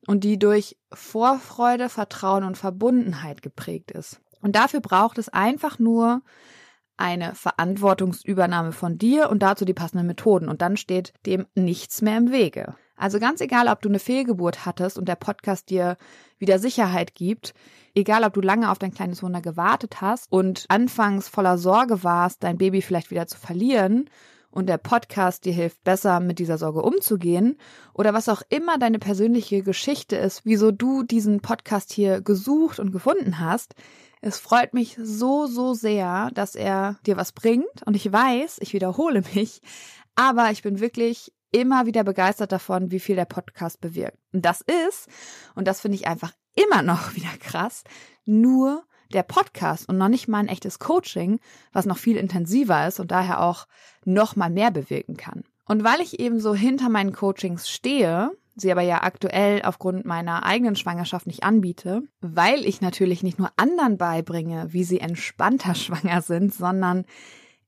und 0.07 0.25
die 0.25 0.39
durch 0.39 0.77
Vorfreude, 0.93 1.89
Vertrauen 1.89 2.45
und 2.45 2.57
Verbundenheit 2.57 3.43
geprägt 3.43 3.91
ist. 3.91 4.21
Und 4.41 4.57
dafür 4.57 4.81
braucht 4.81 5.19
es 5.19 5.29
einfach 5.29 5.79
nur 5.79 6.23
eine 6.97 7.35
Verantwortungsübernahme 7.35 8.73
von 8.73 8.99
dir 8.99 9.31
und 9.31 9.43
dazu 9.43 9.65
die 9.65 9.75
passenden 9.75 10.07
Methoden. 10.07 10.49
Und 10.49 10.63
dann 10.63 10.77
steht 10.77 11.13
dem 11.27 11.47
nichts 11.55 12.03
mehr 12.03 12.19
im 12.19 12.33
Wege. 12.33 12.75
Also 12.97 13.21
ganz 13.21 13.41
egal, 13.41 13.69
ob 13.69 13.81
du 13.81 13.89
eine 13.89 14.01
Fehlgeburt 14.01 14.67
hattest 14.67 14.99
und 14.99 15.09
der 15.09 15.15
Podcast 15.15 15.71
dir 15.71 15.97
wieder 16.39 16.59
Sicherheit 16.59 17.15
gibt, 17.15 17.55
egal 17.95 18.25
ob 18.25 18.33
du 18.33 18.41
lange 18.41 18.71
auf 18.71 18.79
dein 18.79 18.93
kleines 18.93 19.23
Wunder 19.23 19.41
gewartet 19.41 20.01
hast 20.01 20.31
und 20.33 20.65
anfangs 20.69 21.29
voller 21.29 21.59
Sorge 21.59 22.03
warst, 22.03 22.43
dein 22.43 22.59
Baby 22.59 22.83
vielleicht 22.83 23.13
wieder 23.13 23.29
zu 23.29 23.39
verlieren 23.39 24.11
und 24.51 24.69
der 24.69 24.79
Podcast 24.79 25.45
dir 25.45 25.53
hilft, 25.53 25.85
besser 25.85 26.19
mit 26.19 26.41
dieser 26.41 26.59
Sorge 26.59 26.83
umzugehen 26.83 27.57
oder 27.95 28.15
was 28.15 28.29
auch 28.29 28.43
immer 28.49 28.79
deine 28.79 28.99
persönliche 28.99 29.63
Geschichte 29.63 30.17
ist, 30.17 30.45
wieso 30.45 30.73
du 30.73 31.05
diesen 31.05 31.41
Podcast 31.41 31.93
hier 31.93 32.21
gesucht 32.21 32.81
und 32.81 32.91
gefunden 32.91 33.39
hast, 33.39 33.75
es 34.21 34.39
freut 34.39 34.75
mich 34.75 34.99
so, 35.01 35.47
so 35.47 35.75
sehr, 35.75 36.31
dass 36.35 36.55
er 36.55 36.99
dir 37.07 37.17
was 37.17 37.33
bringt. 37.33 37.83
Und 37.87 37.95
ich 37.95 38.13
weiß, 38.13 38.59
ich 38.61 38.73
wiederhole 38.73 39.23
mich, 39.35 39.61
aber 40.15 40.51
ich 40.51 40.63
bin 40.63 40.81
wirklich 40.81 41.33
immer 41.51 41.87
wieder 41.87 42.05
begeistert 42.05 42.53
davon, 42.53 42.91
wie 42.91 43.01
viel 43.01 43.17
der 43.17 43.25
Podcast 43.25 43.81
bewirkt. 43.81 44.19
Und 44.33 44.45
das 44.45 44.61
ist, 44.61 45.09
und 45.55 45.67
das 45.67 45.81
finde 45.81 45.97
ich 45.97 46.07
einfach 46.07 46.33
immer 46.55 46.83
noch 46.83 47.15
wieder 47.17 47.31
krass, 47.41 47.85
nur 48.25 48.85
der 49.13 49.23
Podcast 49.23 49.89
und 49.89 49.97
noch 49.97 50.09
nicht 50.09 50.29
mal 50.29 50.39
ein 50.39 50.49
echtes 50.49 50.79
Coaching, 50.79 51.41
was 51.73 51.87
noch 51.87 51.97
viel 51.97 52.17
intensiver 52.17 52.87
ist 52.87 53.01
und 53.01 53.11
daher 53.11 53.43
auch 53.43 53.67
noch 54.05 54.37
mal 54.37 54.51
mehr 54.51 54.71
bewirken 54.71 55.17
kann. 55.17 55.45
Und 55.65 55.85
weil 55.85 56.01
ich 56.01 56.21
eben 56.21 56.41
so 56.41 56.55
hinter 56.55 56.89
meinen 56.89 57.13
Coachings 57.13 57.71
stehe, 57.71 58.33
sie 58.61 58.73
aber 58.73 58.83
ja 58.83 59.03
aktuell 59.03 59.63
aufgrund 59.63 60.05
meiner 60.05 60.45
eigenen 60.45 60.77
Schwangerschaft 60.77 61.27
nicht 61.27 61.45
anbiete, 61.45 62.03
weil 62.21 62.65
ich 62.65 62.81
natürlich 62.81 63.23
nicht 63.23 63.39
nur 63.39 63.51
anderen 63.57 63.99
beibringe, 63.99 64.73
wie 64.73 64.85
sie 64.85 65.01
entspannter 65.01 65.75
schwanger 65.77 66.23
sind, 66.23 66.55
sondern 66.55 67.05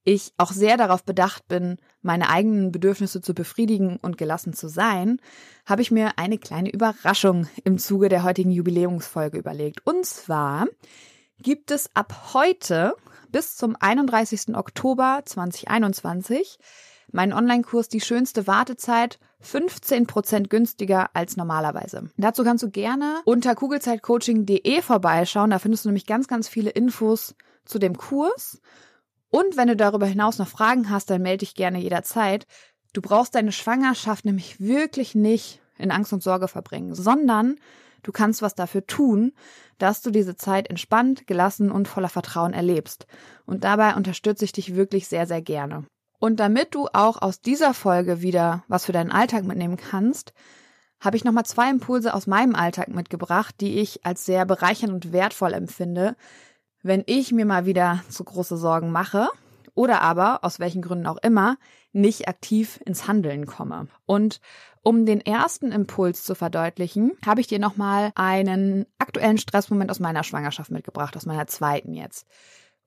ich 0.04 0.32
auch 0.38 0.50
sehr 0.50 0.76
darauf 0.76 1.04
bedacht 1.04 1.46
bin, 1.48 1.76
meine 2.02 2.30
eigenen 2.30 2.72
Bedürfnisse 2.72 3.20
zu 3.20 3.34
befriedigen 3.34 3.98
und 4.00 4.16
gelassen 4.16 4.54
zu 4.54 4.68
sein, 4.68 5.20
habe 5.66 5.82
ich 5.82 5.90
mir 5.90 6.12
eine 6.18 6.38
kleine 6.38 6.70
Überraschung 6.70 7.46
im 7.64 7.78
Zuge 7.78 8.08
der 8.08 8.22
heutigen 8.22 8.50
Jubiläumsfolge 8.50 9.38
überlegt. 9.38 9.86
Und 9.86 10.06
zwar 10.06 10.66
gibt 11.38 11.70
es 11.70 11.94
ab 11.94 12.32
heute 12.32 12.94
bis 13.30 13.56
zum 13.56 13.76
31. 13.78 14.56
Oktober 14.56 15.22
2021 15.24 16.58
meinen 17.12 17.32
Online-Kurs 17.32 17.88
Die 17.88 18.00
schönste 18.00 18.46
Wartezeit 18.46 19.18
15% 19.42 20.48
günstiger 20.48 21.10
als 21.14 21.36
normalerweise. 21.36 22.10
Dazu 22.16 22.44
kannst 22.44 22.62
du 22.62 22.70
gerne 22.70 23.20
unter 23.24 23.54
kugelzeitcoaching.de 23.54 24.82
vorbeischauen. 24.82 25.50
Da 25.50 25.58
findest 25.58 25.84
du 25.84 25.88
nämlich 25.88 26.06
ganz, 26.06 26.28
ganz 26.28 26.48
viele 26.48 26.70
Infos 26.70 27.34
zu 27.64 27.78
dem 27.78 27.96
Kurs. 27.96 28.60
Und 29.30 29.56
wenn 29.56 29.68
du 29.68 29.76
darüber 29.76 30.06
hinaus 30.06 30.38
noch 30.38 30.48
Fragen 30.48 30.90
hast, 30.90 31.08
dann 31.10 31.22
melde 31.22 31.38
dich 31.38 31.54
gerne 31.54 31.78
jederzeit. 31.78 32.46
Du 32.92 33.00
brauchst 33.00 33.34
deine 33.34 33.52
Schwangerschaft 33.52 34.24
nämlich 34.24 34.60
wirklich 34.60 35.14
nicht 35.14 35.60
in 35.78 35.90
Angst 35.90 36.12
und 36.12 36.22
Sorge 36.22 36.48
verbringen, 36.48 36.94
sondern 36.94 37.56
du 38.02 38.12
kannst 38.12 38.42
was 38.42 38.54
dafür 38.54 38.86
tun, 38.86 39.32
dass 39.78 40.02
du 40.02 40.10
diese 40.10 40.36
Zeit 40.36 40.68
entspannt, 40.68 41.26
gelassen 41.26 41.70
und 41.70 41.88
voller 41.88 42.08
Vertrauen 42.08 42.52
erlebst. 42.52 43.06
Und 43.46 43.64
dabei 43.64 43.94
unterstütze 43.94 44.44
ich 44.44 44.52
dich 44.52 44.74
wirklich 44.74 45.08
sehr, 45.08 45.26
sehr 45.26 45.40
gerne. 45.40 45.86
Und 46.20 46.38
damit 46.38 46.74
du 46.74 46.86
auch 46.92 47.20
aus 47.20 47.40
dieser 47.40 47.74
Folge 47.74 48.22
wieder 48.22 48.62
was 48.68 48.84
für 48.84 48.92
deinen 48.92 49.10
Alltag 49.10 49.44
mitnehmen 49.44 49.78
kannst, 49.78 50.32
habe 51.00 51.16
ich 51.16 51.24
nochmal 51.24 51.46
zwei 51.46 51.70
Impulse 51.70 52.12
aus 52.14 52.26
meinem 52.26 52.54
Alltag 52.54 52.88
mitgebracht, 52.88 53.54
die 53.60 53.78
ich 53.78 54.04
als 54.04 54.26
sehr 54.26 54.44
bereichernd 54.44 54.92
und 54.92 55.12
wertvoll 55.12 55.54
empfinde, 55.54 56.14
wenn 56.82 57.02
ich 57.06 57.32
mir 57.32 57.46
mal 57.46 57.64
wieder 57.64 58.04
zu 58.10 58.22
große 58.22 58.58
Sorgen 58.58 58.92
mache 58.92 59.28
oder 59.74 60.02
aber, 60.02 60.44
aus 60.44 60.60
welchen 60.60 60.82
Gründen 60.82 61.06
auch 61.06 61.16
immer, 61.22 61.56
nicht 61.92 62.28
aktiv 62.28 62.80
ins 62.84 63.08
Handeln 63.08 63.46
komme. 63.46 63.88
Und 64.04 64.40
um 64.82 65.06
den 65.06 65.22
ersten 65.22 65.72
Impuls 65.72 66.22
zu 66.22 66.34
verdeutlichen, 66.34 67.12
habe 67.24 67.40
ich 67.40 67.46
dir 67.46 67.58
nochmal 67.58 68.12
einen 68.14 68.84
aktuellen 68.98 69.38
Stressmoment 69.38 69.90
aus 69.90 70.00
meiner 70.00 70.22
Schwangerschaft 70.22 70.70
mitgebracht, 70.70 71.16
aus 71.16 71.24
meiner 71.24 71.46
zweiten 71.46 71.94
jetzt. 71.94 72.26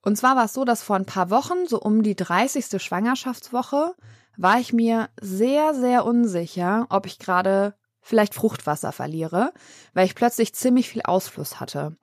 Und 0.04 0.18
zwar 0.18 0.36
war 0.36 0.46
es 0.46 0.54
so, 0.54 0.66
dass 0.66 0.84
vor 0.84 0.98
ein 0.98 1.06
paar 1.06 1.30
Wochen, 1.30 1.66
so 1.66 1.80
um 1.80 2.04
die 2.04 2.16
30. 2.16 2.82
Schwangerschaftswoche, 2.82 3.96
war 4.38 4.60
ich 4.60 4.74
mir 4.74 5.10
sehr, 5.20 5.74
sehr 5.74 6.06
unsicher, 6.06 6.88
ob 6.90 7.06
ich 7.06 7.20
gerade 7.20 7.74
vielleicht 8.02 8.34
Fruchtwasser 8.36 8.92
verliere, 8.92 9.54
weil 9.94 10.06
ich 10.06 10.14
plötzlich 10.14 10.54
ziemlich 10.54 10.90
viel 10.90 11.04
Ausfluss 11.04 11.62
hatte. 11.62 11.96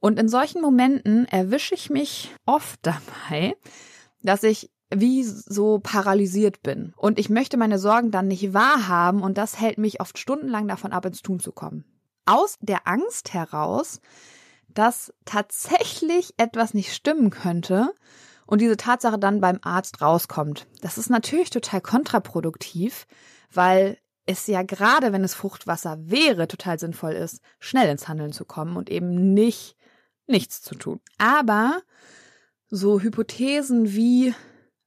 Und 0.00 0.18
in 0.18 0.28
solchen 0.28 0.60
Momenten 0.60 1.24
erwische 1.26 1.74
ich 1.74 1.88
mich 1.88 2.34
oft 2.44 2.78
dabei, 2.82 3.56
dass 4.22 4.42
ich 4.42 4.70
wie 4.94 5.24
so 5.24 5.80
paralysiert 5.80 6.62
bin. 6.62 6.92
Und 6.96 7.18
ich 7.18 7.28
möchte 7.30 7.56
meine 7.56 7.78
Sorgen 7.78 8.10
dann 8.10 8.28
nicht 8.28 8.52
wahrhaben 8.54 9.22
und 9.22 9.38
das 9.38 9.58
hält 9.58 9.78
mich 9.78 10.00
oft 10.00 10.18
stundenlang 10.18 10.68
davon 10.68 10.92
ab, 10.92 11.06
ins 11.06 11.22
Tun 11.22 11.40
zu 11.40 11.52
kommen. 11.52 11.84
Aus 12.26 12.56
der 12.60 12.86
Angst 12.86 13.32
heraus, 13.32 14.00
dass 14.78 15.12
tatsächlich 15.24 16.34
etwas 16.36 16.74
nicht 16.74 16.94
stimmen 16.94 17.30
könnte 17.30 17.92
und 18.46 18.60
diese 18.60 18.76
Tatsache 18.76 19.18
dann 19.18 19.40
beim 19.40 19.58
Arzt 19.62 20.00
rauskommt. 20.00 20.66
Das 20.82 20.98
ist 20.98 21.10
natürlich 21.10 21.50
total 21.50 21.80
kontraproduktiv, 21.80 23.06
weil 23.52 23.98
es 24.26 24.46
ja 24.46 24.62
gerade, 24.62 25.12
wenn 25.12 25.24
es 25.24 25.34
Fruchtwasser 25.34 25.98
wäre, 26.00 26.48
total 26.48 26.78
sinnvoll 26.78 27.12
ist, 27.12 27.40
schnell 27.58 27.88
ins 27.88 28.08
Handeln 28.08 28.32
zu 28.32 28.44
kommen 28.44 28.76
und 28.76 28.90
eben 28.90 29.34
nicht 29.34 29.76
nichts 30.26 30.60
zu 30.60 30.74
tun. 30.74 31.00
Aber 31.18 31.80
so 32.68 33.00
Hypothesen 33.00 33.92
wie 33.92 34.34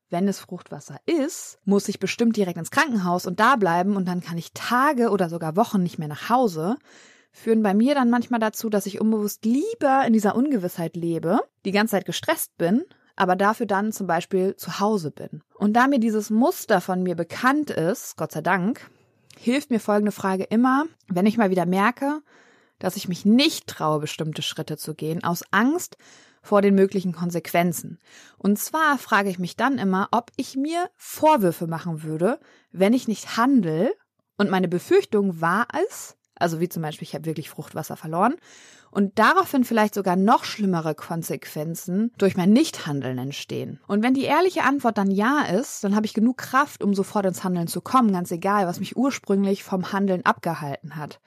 wenn 0.10 0.28
es 0.28 0.39
Fruchtwasser 0.39 0.97
ist, 1.06 1.60
muss 1.65 1.88
ich 1.88 1.99
bestimmt 1.99 2.36
direkt 2.36 2.58
ins 2.58 2.71
Krankenhaus 2.71 3.28
und 3.28 3.39
da 3.39 3.56
bleiben 3.56 3.95
und 3.95 4.08
dann 4.08 4.21
kann 4.21 4.38
ich 4.38 4.54
Tage 4.54 5.10
oder 5.12 5.30
sogar 5.30 5.56
Wochen 5.56 5.84
nicht 5.84 5.99
mehr 5.99 6.08
nach 6.08 6.30
Hause, 6.30 6.78
führen 7.39 7.63
bei 7.63 7.73
mir 7.73 7.95
dann 7.95 8.10
manchmal 8.10 8.39
dazu, 8.39 8.69
dass 8.69 8.86
ich 8.86 8.99
unbewusst 8.99 9.45
lieber 9.45 10.04
in 10.06 10.13
dieser 10.13 10.36
Ungewissheit 10.36 10.95
lebe, 10.95 11.39
die 11.65 11.71
ganze 11.71 11.91
Zeit 11.91 12.06
gestresst 12.06 12.58
bin, 12.58 12.84
aber 13.15 13.36
dafür 13.36 13.65
dann 13.65 13.91
zum 13.91 14.08
Beispiel 14.08 14.56
zu 14.56 14.80
Hause 14.80 15.12
bin. 15.12 15.41
Und 15.56 15.73
da 15.73 15.88
mir 15.88 15.99
dieses 15.99 16.30
Muster 16.30 16.82
von 16.82 17.04
mir 17.04 17.15
bekannt 17.15 17.69
ist, 17.69 18.17
Gott 18.17 18.32
sei 18.32 18.41
Dank, 18.41 18.89
hilft 19.38 19.71
mir 19.71 19.80
folgende 19.80 20.12
Frage 20.12 20.43
immer, 20.43 20.86
wenn 21.08 21.25
ich 21.25 21.38
mal 21.38 21.49
wieder 21.49 21.65
merke, 21.65 22.21
dass 22.78 22.95
ich 22.95 23.08
mich 23.08 23.25
nicht 23.25 23.67
traue, 23.67 23.99
bestimmte 23.99 24.41
Schritte 24.41 24.78
zu 24.78 24.93
gehen, 24.93 25.23
aus 25.23 25.43
Angst 25.52 25.97
vor 26.41 26.62
den 26.62 26.75
möglichen 26.75 27.13
Konsequenzen. 27.13 27.99
Und 28.38 28.58
zwar 28.60 28.97
frage 28.97 29.30
ich 29.30 29.39
mich 29.39 29.56
dann 29.56 29.78
immer, 29.78 30.08
ob 30.12 30.32
ich 30.38 30.56
mir 30.56 30.89
Vorwürfe 30.95 31.67
machen 31.67 32.04
würde, 32.04 32.39
wenn 32.71 32.93
ich 32.93 33.08
nicht 33.08 33.38
handle. 33.38 33.91
Und 34.38 34.49
meine 34.49 34.69
Befürchtung 34.69 35.41
war 35.41 35.67
es, 35.86 36.15
also 36.39 36.60
wie 36.60 36.69
zum 36.69 36.82
Beispiel, 36.82 37.08
ich 37.08 37.13
habe 37.13 37.25
wirklich 37.25 37.49
Fruchtwasser 37.49 37.95
verloren, 37.95 38.36
und 38.91 39.19
daraufhin 39.19 39.63
vielleicht 39.63 39.93
sogar 39.93 40.15
noch 40.15 40.43
schlimmere 40.43 40.95
Konsequenzen 40.95 42.12
durch 42.17 42.36
mein 42.36 42.52
Nichthandeln 42.52 43.19
entstehen. 43.19 43.80
Und 43.88 44.02
wenn 44.02 44.15
die 44.15 44.23
ehrliche 44.23 44.63
Antwort 44.63 44.97
dann 44.97 45.12
ja 45.12 45.43
ist, 45.43 45.84
dann 45.84 45.95
habe 45.95 46.08
ich 46.08 46.13
genug 46.15 46.38
Kraft, 46.38 46.84
um 46.84 46.95
sofort 46.95 47.25
ins 47.25 47.43
Handeln 47.43 47.67
zu 47.67 47.82
kommen, 47.82 48.12
ganz 48.12 48.32
egal, 48.32 48.65
was 48.65 48.80
mich 48.80 48.97
ursprünglich 48.97 49.63
vom 49.63 49.91
Handeln 49.91 50.25
abgehalten 50.25 50.95
hat. 50.95 51.19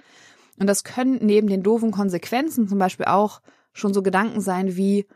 Und 0.59 0.67
das 0.67 0.85
können 0.85 1.19
neben 1.23 1.47
den 1.49 1.63
doofen 1.63 1.93
Konsequenzen 1.93 2.69
zum 2.69 2.79
Beispiel 2.79 3.07
auch 3.07 3.41
schon 3.73 3.95
so 3.95 4.03
Gedanken 4.03 4.41
sein 4.41 4.77
wie, 4.77 5.07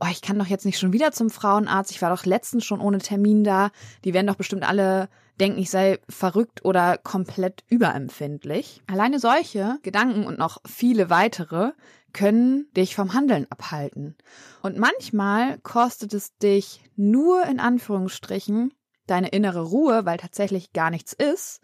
oh, 0.00 0.06
ich 0.10 0.22
kann 0.22 0.38
doch 0.38 0.46
jetzt 0.46 0.64
nicht 0.64 0.78
schon 0.78 0.92
wieder 0.92 1.12
zum 1.12 1.30
Frauenarzt, 1.30 1.90
ich 1.90 2.02
war 2.02 2.10
doch 2.10 2.24
letztens 2.24 2.64
schon 2.64 2.80
ohne 2.80 2.98
Termin 2.98 3.44
da, 3.44 3.70
die 4.04 4.14
werden 4.14 4.26
doch 4.26 4.36
bestimmt 4.36 4.68
alle 4.68 5.08
denken, 5.40 5.58
ich 5.58 5.70
sei 5.70 5.98
verrückt 6.08 6.64
oder 6.64 6.98
komplett 6.98 7.64
überempfindlich. 7.68 8.82
Alleine 8.86 9.18
solche 9.18 9.78
Gedanken 9.82 10.26
und 10.26 10.38
noch 10.38 10.58
viele 10.66 11.10
weitere 11.10 11.72
können 12.12 12.66
dich 12.76 12.94
vom 12.94 13.12
Handeln 13.14 13.46
abhalten. 13.50 14.16
Und 14.62 14.78
manchmal 14.78 15.58
kostet 15.58 16.14
es 16.14 16.36
dich 16.38 16.82
nur 16.96 17.44
in 17.44 17.60
Anführungsstrichen 17.60 18.72
deine 19.06 19.28
innere 19.28 19.62
Ruhe, 19.62 20.04
weil 20.04 20.18
tatsächlich 20.18 20.72
gar 20.72 20.90
nichts 20.90 21.12
ist, 21.12 21.60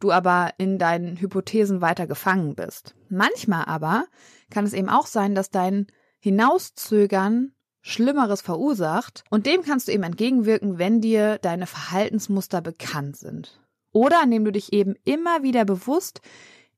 du 0.00 0.10
aber 0.12 0.52
in 0.58 0.78
deinen 0.78 1.20
Hypothesen 1.20 1.80
weiter 1.80 2.06
gefangen 2.06 2.54
bist. 2.54 2.94
Manchmal 3.08 3.64
aber 3.66 4.06
kann 4.50 4.64
es 4.64 4.72
eben 4.72 4.88
auch 4.88 5.06
sein, 5.06 5.34
dass 5.34 5.50
dein 5.50 5.86
Hinauszögern 6.18 7.52
Schlimmeres 7.82 8.42
verursacht 8.42 9.24
und 9.30 9.46
dem 9.46 9.62
kannst 9.62 9.88
du 9.88 9.92
eben 9.92 10.02
entgegenwirken, 10.02 10.78
wenn 10.78 11.00
dir 11.00 11.38
deine 11.38 11.66
Verhaltensmuster 11.66 12.60
bekannt 12.60 13.16
sind. 13.16 13.60
Oder 13.92 14.22
indem 14.22 14.44
du 14.44 14.52
dich 14.52 14.72
eben 14.72 14.94
immer 15.04 15.42
wieder 15.42 15.64
bewusst 15.64 16.20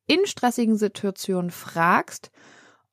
in 0.06 0.26
stressigen 0.26 0.76
Situationen 0.76 1.50
fragst, 1.50 2.30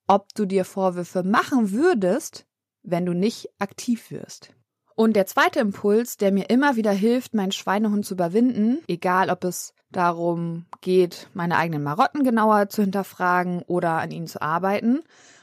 ob 0.08 0.34
du 0.34 0.46
dir 0.46 0.66
Vorwürfe 0.66 1.24
machen 1.24 1.72
würdest, 1.72 2.46
wenn 2.84 3.06
du 3.06 3.14
nicht 3.14 3.50
aktiv 3.60 4.12
wirst. 4.12 4.54
Und 4.96 5.16
der 5.16 5.28
zweite 5.28 5.60
Impuls, 5.60 6.18
der 6.18 6.32
mir 6.32 6.50
immer 6.50 6.76
wieder 6.76 6.92
hilft, 6.92 7.34
meinen 7.34 7.54
Schweinehund 7.54 8.06
zu 8.06 8.16
überwinden, 8.16 8.80
egal 8.88 9.30
ob 9.30 9.46
es 9.46 9.74
darum 9.92 10.66
geht, 10.82 11.30
meine 11.34 11.56
eigenen 11.56 11.84
Marotten 11.84 12.24
genauer 12.24 12.70
zu 12.70 12.82
hinterfragen 12.82 13.62
oder 13.68 13.92
an 13.92 14.12
ihnen 14.12 14.28
zu 14.28 14.42
arbeiten, 14.42 15.02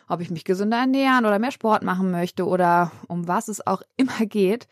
ob 0.09 0.21
ich 0.21 0.31
mich 0.31 0.45
gesünder 0.45 0.79
ernähren 0.79 1.27
oder 1.27 1.39
mehr 1.39 1.51
Sport 1.51 1.83
machen 1.83 2.11
möchte 2.11 2.47
oder 2.47 2.93
um 3.09 3.29
was 3.29 3.49
es 3.49 3.67
auch 3.67 3.83
immer 3.97 4.27
geht, 4.27 4.69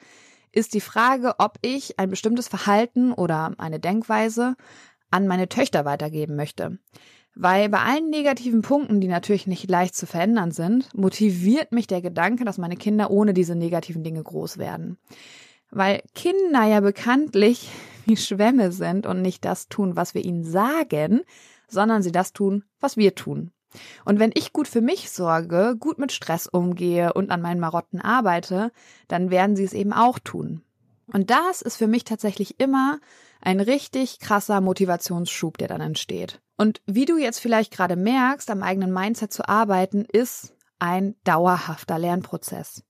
ist 0.53 0.75
die 0.75 0.81
Frage, 0.81 1.35
ob 1.39 1.59
ich 1.63 1.99
ein 1.99 2.11
bestimmtes 2.11 2.49
Verhalten 2.49 3.13
oder 3.13 3.55
eine 3.59 3.81
Denkweise 3.81 4.57
an 5.11 5.27
meine 5.27 5.49
Töchter 5.49 5.85
weitergeben 5.85 6.37
möchte. 6.37 6.79
Weil 7.37 7.69
bei 7.69 7.81
allen 7.81 8.11
negativen 8.11 8.63
Punkten, 8.63 9.01
die 9.01 9.09
natürlich 9.09 9.49
nicht 9.49 9.69
leicht 9.69 9.97
zu 9.97 10.07
verändern 10.07 10.53
sind, 10.53 10.95
motiviert 10.95 11.73
mich 11.73 11.89
der 11.89 12.01
Gedanke, 12.01 12.45
dass 12.45 12.59
meine 12.59 12.77
Kinder 12.77 13.11
ohne 13.11 13.35
diese 13.35 13.57
negativen 13.57 14.05
Dinge 14.05 14.23
groß 14.23 14.59
werden. 14.59 14.99
Weil 15.71 16.03
Kinder 16.15 16.65
ja 16.65 16.81
bekanntlich 16.81 17.69
wie 18.07 18.17
Schwämme 18.17 18.71
sind 18.71 19.07
und 19.07 19.23
nicht 19.23 19.45
das 19.45 19.69
tun, 19.69 19.97
was 19.97 20.15
wir 20.15 20.25
ihnen 20.25 20.45
sagen, 20.45 21.23
sondern 21.67 22.03
sie 22.03 22.13
das 22.13 22.33
tun, 22.33 22.65
was 22.79 22.97
wir 22.97 23.15
tun. 23.17 23.51
Und 24.05 24.19
wenn 24.19 24.33
ich 24.35 24.53
gut 24.53 24.69
für 24.69 24.81
mich 24.81 25.11
sorge, 25.11 25.77
gut 25.79 25.99
mit 25.99 26.13
Stress 26.13 26.47
umgehe 26.47 27.13
und 27.13 27.31
an 27.31 27.43
meinen 27.43 27.61
Marotten 27.61 28.01
arbeite, 28.01 28.73
dann 29.09 29.31
werden 29.31 29.57
sie 29.57 29.65
es 29.65 29.73
eben 29.73 29.93
auch 29.93 30.19
tun. 30.19 30.63
Und 31.13 31.31
das 31.31 31.63
ist 31.63 31.77
für 31.77 31.87
mich 31.87 32.05
tatsächlich 32.05 32.61
immer 32.61 32.99
ein 33.41 33.61
richtig 33.61 34.21
krasser 34.21 34.61
Motivationsschub, 34.61 35.59
der 35.59 35.69
dann 35.69 35.81
entsteht. 35.81 36.41
Und 36.57 36.81
wie 36.87 37.05
du 37.05 37.19
jetzt 37.19 37.41
vielleicht 37.41 37.73
gerade 37.73 37.97
merkst, 37.97 38.51
am 38.51 38.63
eigenen 38.63 38.93
Mindset 38.93 39.33
zu 39.33 39.49
arbeiten, 39.49 40.05
ist 40.11 40.55
ein 40.79 41.15
dauerhafter 41.25 41.99
Lernprozess. 41.99 42.85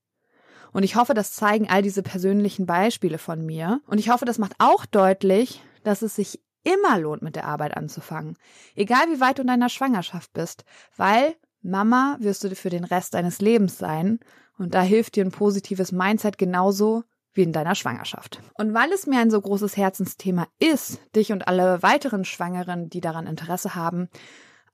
Und 0.71 0.83
ich 0.83 0.95
hoffe, 0.95 1.13
das 1.13 1.33
zeigen 1.33 1.69
all 1.69 1.81
diese 1.81 2.03
persönlichen 2.03 2.65
Beispiele 2.65 3.17
von 3.17 3.45
mir. 3.45 3.81
Und 3.87 3.97
ich 3.97 4.09
hoffe, 4.09 4.25
das 4.25 4.37
macht 4.37 4.55
auch 4.59 4.85
deutlich, 4.85 5.61
dass 5.83 6.01
es 6.01 6.15
sich 6.15 6.41
immer 6.65 6.99
lohnt, 6.99 7.21
mit 7.21 7.35
der 7.37 7.45
Arbeit 7.45 7.77
anzufangen. 7.77 8.37
Egal 8.75 9.07
wie 9.09 9.21
weit 9.21 9.37
du 9.37 9.43
in 9.43 9.47
deiner 9.47 9.69
Schwangerschaft 9.69 10.33
bist. 10.33 10.65
Weil 10.97 11.35
Mama 11.61 12.17
wirst 12.19 12.43
du 12.43 12.53
für 12.55 12.69
den 12.69 12.83
Rest 12.83 13.13
deines 13.13 13.39
Lebens 13.39 13.77
sein. 13.77 14.19
Und 14.57 14.73
da 14.73 14.81
hilft 14.81 15.15
dir 15.15 15.23
ein 15.23 15.31
positives 15.31 15.91
Mindset 15.91 16.37
genauso 16.37 17.03
wie 17.33 17.43
in 17.43 17.51
deiner 17.51 17.75
Schwangerschaft. 17.75 18.41
Und 18.55 18.73
weil 18.73 18.91
es 18.91 19.07
mir 19.07 19.19
ein 19.19 19.29
so 19.29 19.39
großes 19.39 19.75
Herzensthema 19.75 20.47
ist, 20.59 20.99
dich 21.15 21.31
und 21.31 21.47
alle 21.47 21.83
weiteren 21.83 22.25
Schwangeren, 22.25 22.89
die 22.89 23.01
daran 23.01 23.27
Interesse 23.27 23.75
haben, 23.75 24.09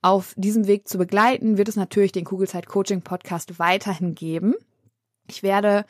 auf 0.00 0.34
diesem 0.36 0.66
Weg 0.66 0.88
zu 0.88 0.98
begleiten, 0.98 1.58
wird 1.58 1.68
es 1.68 1.76
natürlich 1.76 2.12
den 2.12 2.24
Kugelzeit 2.24 2.66
Coaching 2.66 3.02
Podcast 3.02 3.58
weiterhin 3.58 4.14
geben. 4.14 4.54
Ich 5.28 5.42
werde 5.42 5.84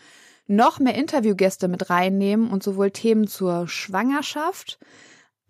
noch 0.47 0.79
mehr 0.79 0.95
Interviewgäste 0.95 1.69
mit 1.69 1.91
reinnehmen 1.91 2.51
und 2.51 2.63
sowohl 2.63 2.91
Themen 2.91 3.27
zur 3.27 3.69
Schwangerschaft 3.69 4.79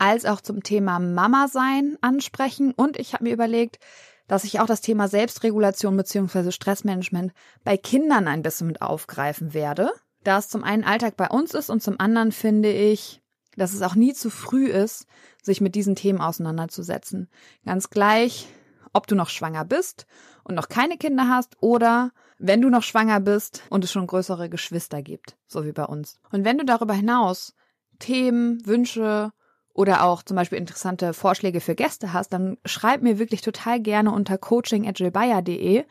als 0.02 0.24
auch 0.24 0.40
zum 0.40 0.64
Thema 0.64 0.98
Mama 0.98 1.46
sein 1.46 1.96
ansprechen. 2.00 2.72
Und 2.72 2.98
ich 2.98 3.14
habe 3.14 3.22
mir 3.22 3.32
überlegt, 3.32 3.78
dass 4.26 4.42
ich 4.42 4.58
auch 4.58 4.66
das 4.66 4.80
Thema 4.80 5.06
Selbstregulation 5.06 5.96
bzw. 5.96 6.50
Stressmanagement 6.50 7.32
bei 7.62 7.76
Kindern 7.76 8.26
ein 8.26 8.42
bisschen 8.42 8.66
mit 8.66 8.82
aufgreifen 8.82 9.54
werde. 9.54 9.92
Da 10.24 10.38
es 10.38 10.48
zum 10.48 10.64
einen 10.64 10.82
Alltag 10.82 11.16
bei 11.16 11.28
uns 11.28 11.54
ist 11.54 11.70
und 11.70 11.84
zum 11.84 12.00
anderen 12.00 12.32
finde 12.32 12.72
ich, 12.72 13.22
dass 13.56 13.74
es 13.74 13.82
auch 13.82 13.94
nie 13.94 14.12
zu 14.12 14.28
früh 14.28 14.66
ist, 14.66 15.06
sich 15.40 15.60
mit 15.60 15.76
diesen 15.76 15.94
Themen 15.94 16.20
auseinanderzusetzen. 16.20 17.28
Ganz 17.64 17.88
gleich, 17.88 18.48
ob 18.92 19.06
du 19.06 19.14
noch 19.14 19.28
schwanger 19.28 19.64
bist 19.64 20.06
und 20.42 20.56
noch 20.56 20.68
keine 20.68 20.96
Kinder 20.96 21.28
hast 21.28 21.56
oder 21.60 22.10
wenn 22.38 22.60
du 22.60 22.70
noch 22.70 22.82
schwanger 22.82 23.20
bist 23.20 23.62
und 23.70 23.84
es 23.84 23.92
schon 23.92 24.08
größere 24.08 24.48
Geschwister 24.48 25.00
gibt, 25.00 25.36
so 25.46 25.64
wie 25.64 25.72
bei 25.72 25.84
uns. 25.84 26.18
Und 26.32 26.44
wenn 26.44 26.58
du 26.58 26.64
darüber 26.64 26.94
hinaus 26.94 27.54
Themen, 28.00 28.66
Wünsche 28.66 29.30
oder 29.74 30.04
auch 30.04 30.22
zum 30.22 30.36
Beispiel 30.36 30.58
interessante 30.58 31.14
Vorschläge 31.14 31.60
für 31.60 31.74
Gäste 31.74 32.12
hast, 32.12 32.32
dann 32.32 32.58
schreib 32.64 33.02
mir 33.02 33.18
wirklich 33.18 33.40
total 33.40 33.80
gerne 33.80 34.12
unter 34.12 34.38
coaching.jillbayer.de 34.38 35.84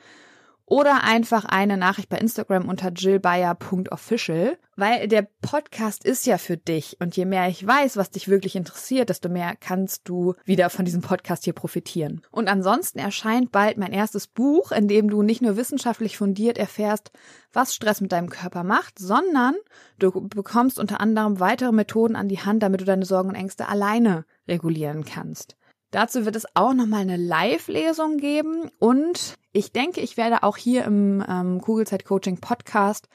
oder 0.71 1.03
einfach 1.03 1.43
eine 1.43 1.75
Nachricht 1.75 2.07
bei 2.07 2.17
Instagram 2.17 2.69
unter 2.69 2.93
jillbayer.official, 2.93 4.57
weil 4.77 5.09
der 5.09 5.27
Podcast 5.41 6.05
ist 6.05 6.25
ja 6.25 6.37
für 6.37 6.55
dich 6.55 6.95
und 7.01 7.17
je 7.17 7.25
mehr 7.25 7.49
ich 7.49 7.67
weiß, 7.67 7.97
was 7.97 8.09
dich 8.09 8.29
wirklich 8.29 8.55
interessiert, 8.55 9.09
desto 9.09 9.27
mehr 9.27 9.55
kannst 9.59 10.07
du 10.07 10.33
wieder 10.45 10.69
von 10.69 10.85
diesem 10.85 11.01
Podcast 11.01 11.43
hier 11.43 11.51
profitieren. 11.51 12.21
Und 12.31 12.47
ansonsten 12.47 12.99
erscheint 12.99 13.51
bald 13.51 13.77
mein 13.77 13.91
erstes 13.91 14.27
Buch, 14.27 14.71
in 14.71 14.87
dem 14.87 15.09
du 15.09 15.23
nicht 15.23 15.41
nur 15.41 15.57
wissenschaftlich 15.57 16.17
fundiert 16.17 16.57
erfährst, 16.57 17.11
was 17.51 17.75
Stress 17.75 17.99
mit 17.99 18.13
deinem 18.13 18.29
Körper 18.29 18.63
macht, 18.63 18.97
sondern 18.97 19.55
du 19.99 20.09
bekommst 20.29 20.79
unter 20.79 21.01
anderem 21.01 21.41
weitere 21.41 21.73
Methoden 21.73 22.15
an 22.15 22.29
die 22.29 22.39
Hand, 22.39 22.63
damit 22.63 22.79
du 22.79 22.85
deine 22.85 23.05
Sorgen 23.05 23.27
und 23.27 23.35
Ängste 23.35 23.67
alleine 23.67 24.23
regulieren 24.47 25.03
kannst. 25.03 25.57
Dazu 25.91 26.25
wird 26.25 26.37
es 26.37 26.45
auch 26.53 26.73
nochmal 26.73 27.01
eine 27.01 27.17
Live-Lesung 27.17 28.17
geben 28.17 28.71
und 28.79 29.35
ich 29.51 29.73
denke, 29.73 29.99
ich 29.99 30.15
werde 30.15 30.43
auch 30.43 30.55
hier 30.55 30.85
im 30.85 31.23
ähm, 31.27 31.59
Kugelzeit 31.59 32.05
Coaching 32.05 32.39
Podcast 32.39 33.09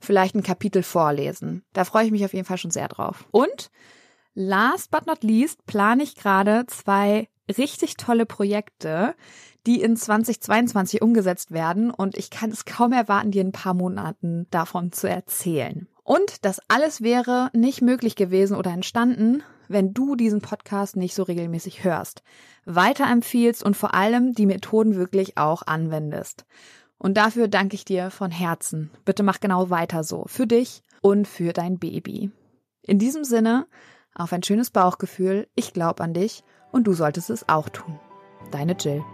vielleicht 0.00 0.34
ein 0.34 0.42
Kapitel 0.42 0.82
vorlesen. 0.82 1.64
Da 1.72 1.84
freue 1.84 2.04
ich 2.04 2.10
mich 2.10 2.24
auf 2.26 2.34
jeden 2.34 2.44
Fall 2.44 2.58
schon 2.58 2.70
sehr 2.70 2.88
drauf. 2.88 3.26
Und 3.30 3.70
last 4.34 4.90
but 4.90 5.06
not 5.06 5.24
least 5.24 5.64
plane 5.64 6.02
ich 6.02 6.14
gerade 6.14 6.66
zwei 6.66 7.28
richtig 7.48 7.96
tolle 7.96 8.26
Projekte, 8.26 9.14
die 9.66 9.80
in 9.80 9.96
2022 9.96 11.00
umgesetzt 11.00 11.52
werden 11.52 11.90
und 11.90 12.18
ich 12.18 12.28
kann 12.28 12.50
es 12.50 12.66
kaum 12.66 12.92
erwarten, 12.92 13.30
dir 13.30 13.40
in 13.40 13.48
ein 13.48 13.52
paar 13.52 13.74
Monaten 13.74 14.46
davon 14.50 14.92
zu 14.92 15.08
erzählen. 15.08 15.88
Und 16.02 16.44
das 16.44 16.60
alles 16.68 17.02
wäre 17.02 17.50
nicht 17.54 17.80
möglich 17.82 18.14
gewesen 18.14 18.56
oder 18.56 18.72
entstanden, 18.72 19.42
wenn 19.70 19.94
du 19.94 20.16
diesen 20.16 20.40
Podcast 20.40 20.96
nicht 20.96 21.14
so 21.14 21.22
regelmäßig 21.22 21.84
hörst, 21.84 22.22
weiterempfiehlst 22.64 23.62
und 23.62 23.76
vor 23.76 23.94
allem 23.94 24.34
die 24.34 24.46
Methoden 24.46 24.96
wirklich 24.96 25.38
auch 25.38 25.62
anwendest. 25.66 26.44
Und 26.98 27.16
dafür 27.16 27.48
danke 27.48 27.76
ich 27.76 27.84
dir 27.84 28.10
von 28.10 28.30
Herzen. 28.30 28.90
Bitte 29.04 29.22
mach 29.22 29.40
genau 29.40 29.70
weiter 29.70 30.04
so. 30.04 30.24
Für 30.26 30.46
dich 30.46 30.82
und 31.00 31.26
für 31.26 31.52
dein 31.52 31.78
Baby. 31.78 32.30
In 32.82 32.98
diesem 32.98 33.24
Sinne, 33.24 33.66
auf 34.14 34.32
ein 34.32 34.42
schönes 34.42 34.70
Bauchgefühl. 34.70 35.46
Ich 35.54 35.72
glaube 35.72 36.02
an 36.02 36.14
dich 36.14 36.42
und 36.72 36.84
du 36.84 36.92
solltest 36.92 37.30
es 37.30 37.48
auch 37.48 37.68
tun. 37.68 37.98
Deine 38.50 38.76
Jill. 38.78 39.04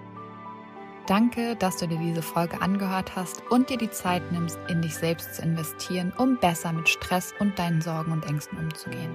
Danke, 1.07 1.55
dass 1.55 1.77
du 1.77 1.87
dir 1.87 1.99
diese 1.99 2.23
Folge 2.23 2.61
angehört 2.61 3.15
hast 3.15 3.43
und 3.51 3.71
dir 3.71 3.77
die 3.77 3.91
Zeit 3.91 4.33
nimmst, 4.33 4.59
in 4.69 4.83
dich 4.83 4.97
selbst 4.97 5.35
zu 5.35 5.43
investieren, 5.43 6.13
um 6.17 6.39
besser 6.39 6.73
mit 6.73 6.89
Stress 6.89 7.33
und 7.39 7.59
deinen 7.59 7.81
Sorgen 7.81 8.11
und 8.11 8.27
Ängsten 8.27 8.59
umzugehen. 8.59 9.15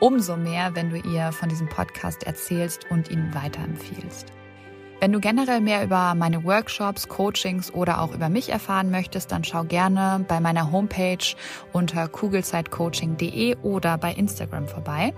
umso 0.00 0.36
mehr, 0.36 0.74
wenn 0.74 0.90
du 0.90 0.96
ihr 0.96 1.32
von 1.32 1.48
diesem 1.48 1.68
Podcast 1.68 2.24
erzählst 2.24 2.90
und 2.90 3.10
ihn 3.10 3.34
weiterempfiehlst. 3.34 4.32
Wenn 4.98 5.12
du 5.12 5.20
generell 5.20 5.60
mehr 5.60 5.84
über 5.84 6.14
meine 6.14 6.42
Workshops, 6.44 7.08
Coachings 7.08 7.72
oder 7.72 8.00
auch 8.00 8.14
über 8.14 8.30
mich 8.30 8.48
erfahren 8.48 8.90
möchtest, 8.90 9.30
dann 9.30 9.44
schau 9.44 9.64
gerne 9.64 10.24
bei 10.26 10.40
meiner 10.40 10.72
Homepage 10.72 11.36
unter 11.72 12.08
kugelzeitcoaching.de 12.08 13.56
oder 13.62 13.98
bei 13.98 14.12
Instagram 14.12 14.66
vorbei. 14.66 15.12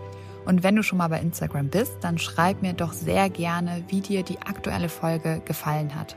Und 0.45 0.65
wenn 0.65 0.75
du 0.75 0.83
schon 0.83 0.99
mal 0.99 1.09
bei 1.09 1.21
Instagram 1.21 1.69
bist, 1.69 1.99
dann 2.01 2.19
schreib 2.19 2.63
mir 2.63 2.73
doch 2.73 2.93
sehr 2.93 3.31
gerne, 3.31 3.85
wie 3.89 4.01
dir 4.01 4.25
die 4.25 4.41
aktuelle 4.41 4.89
Folge 4.89 5.43
gefallen 5.45 5.95
hat. 5.95 6.17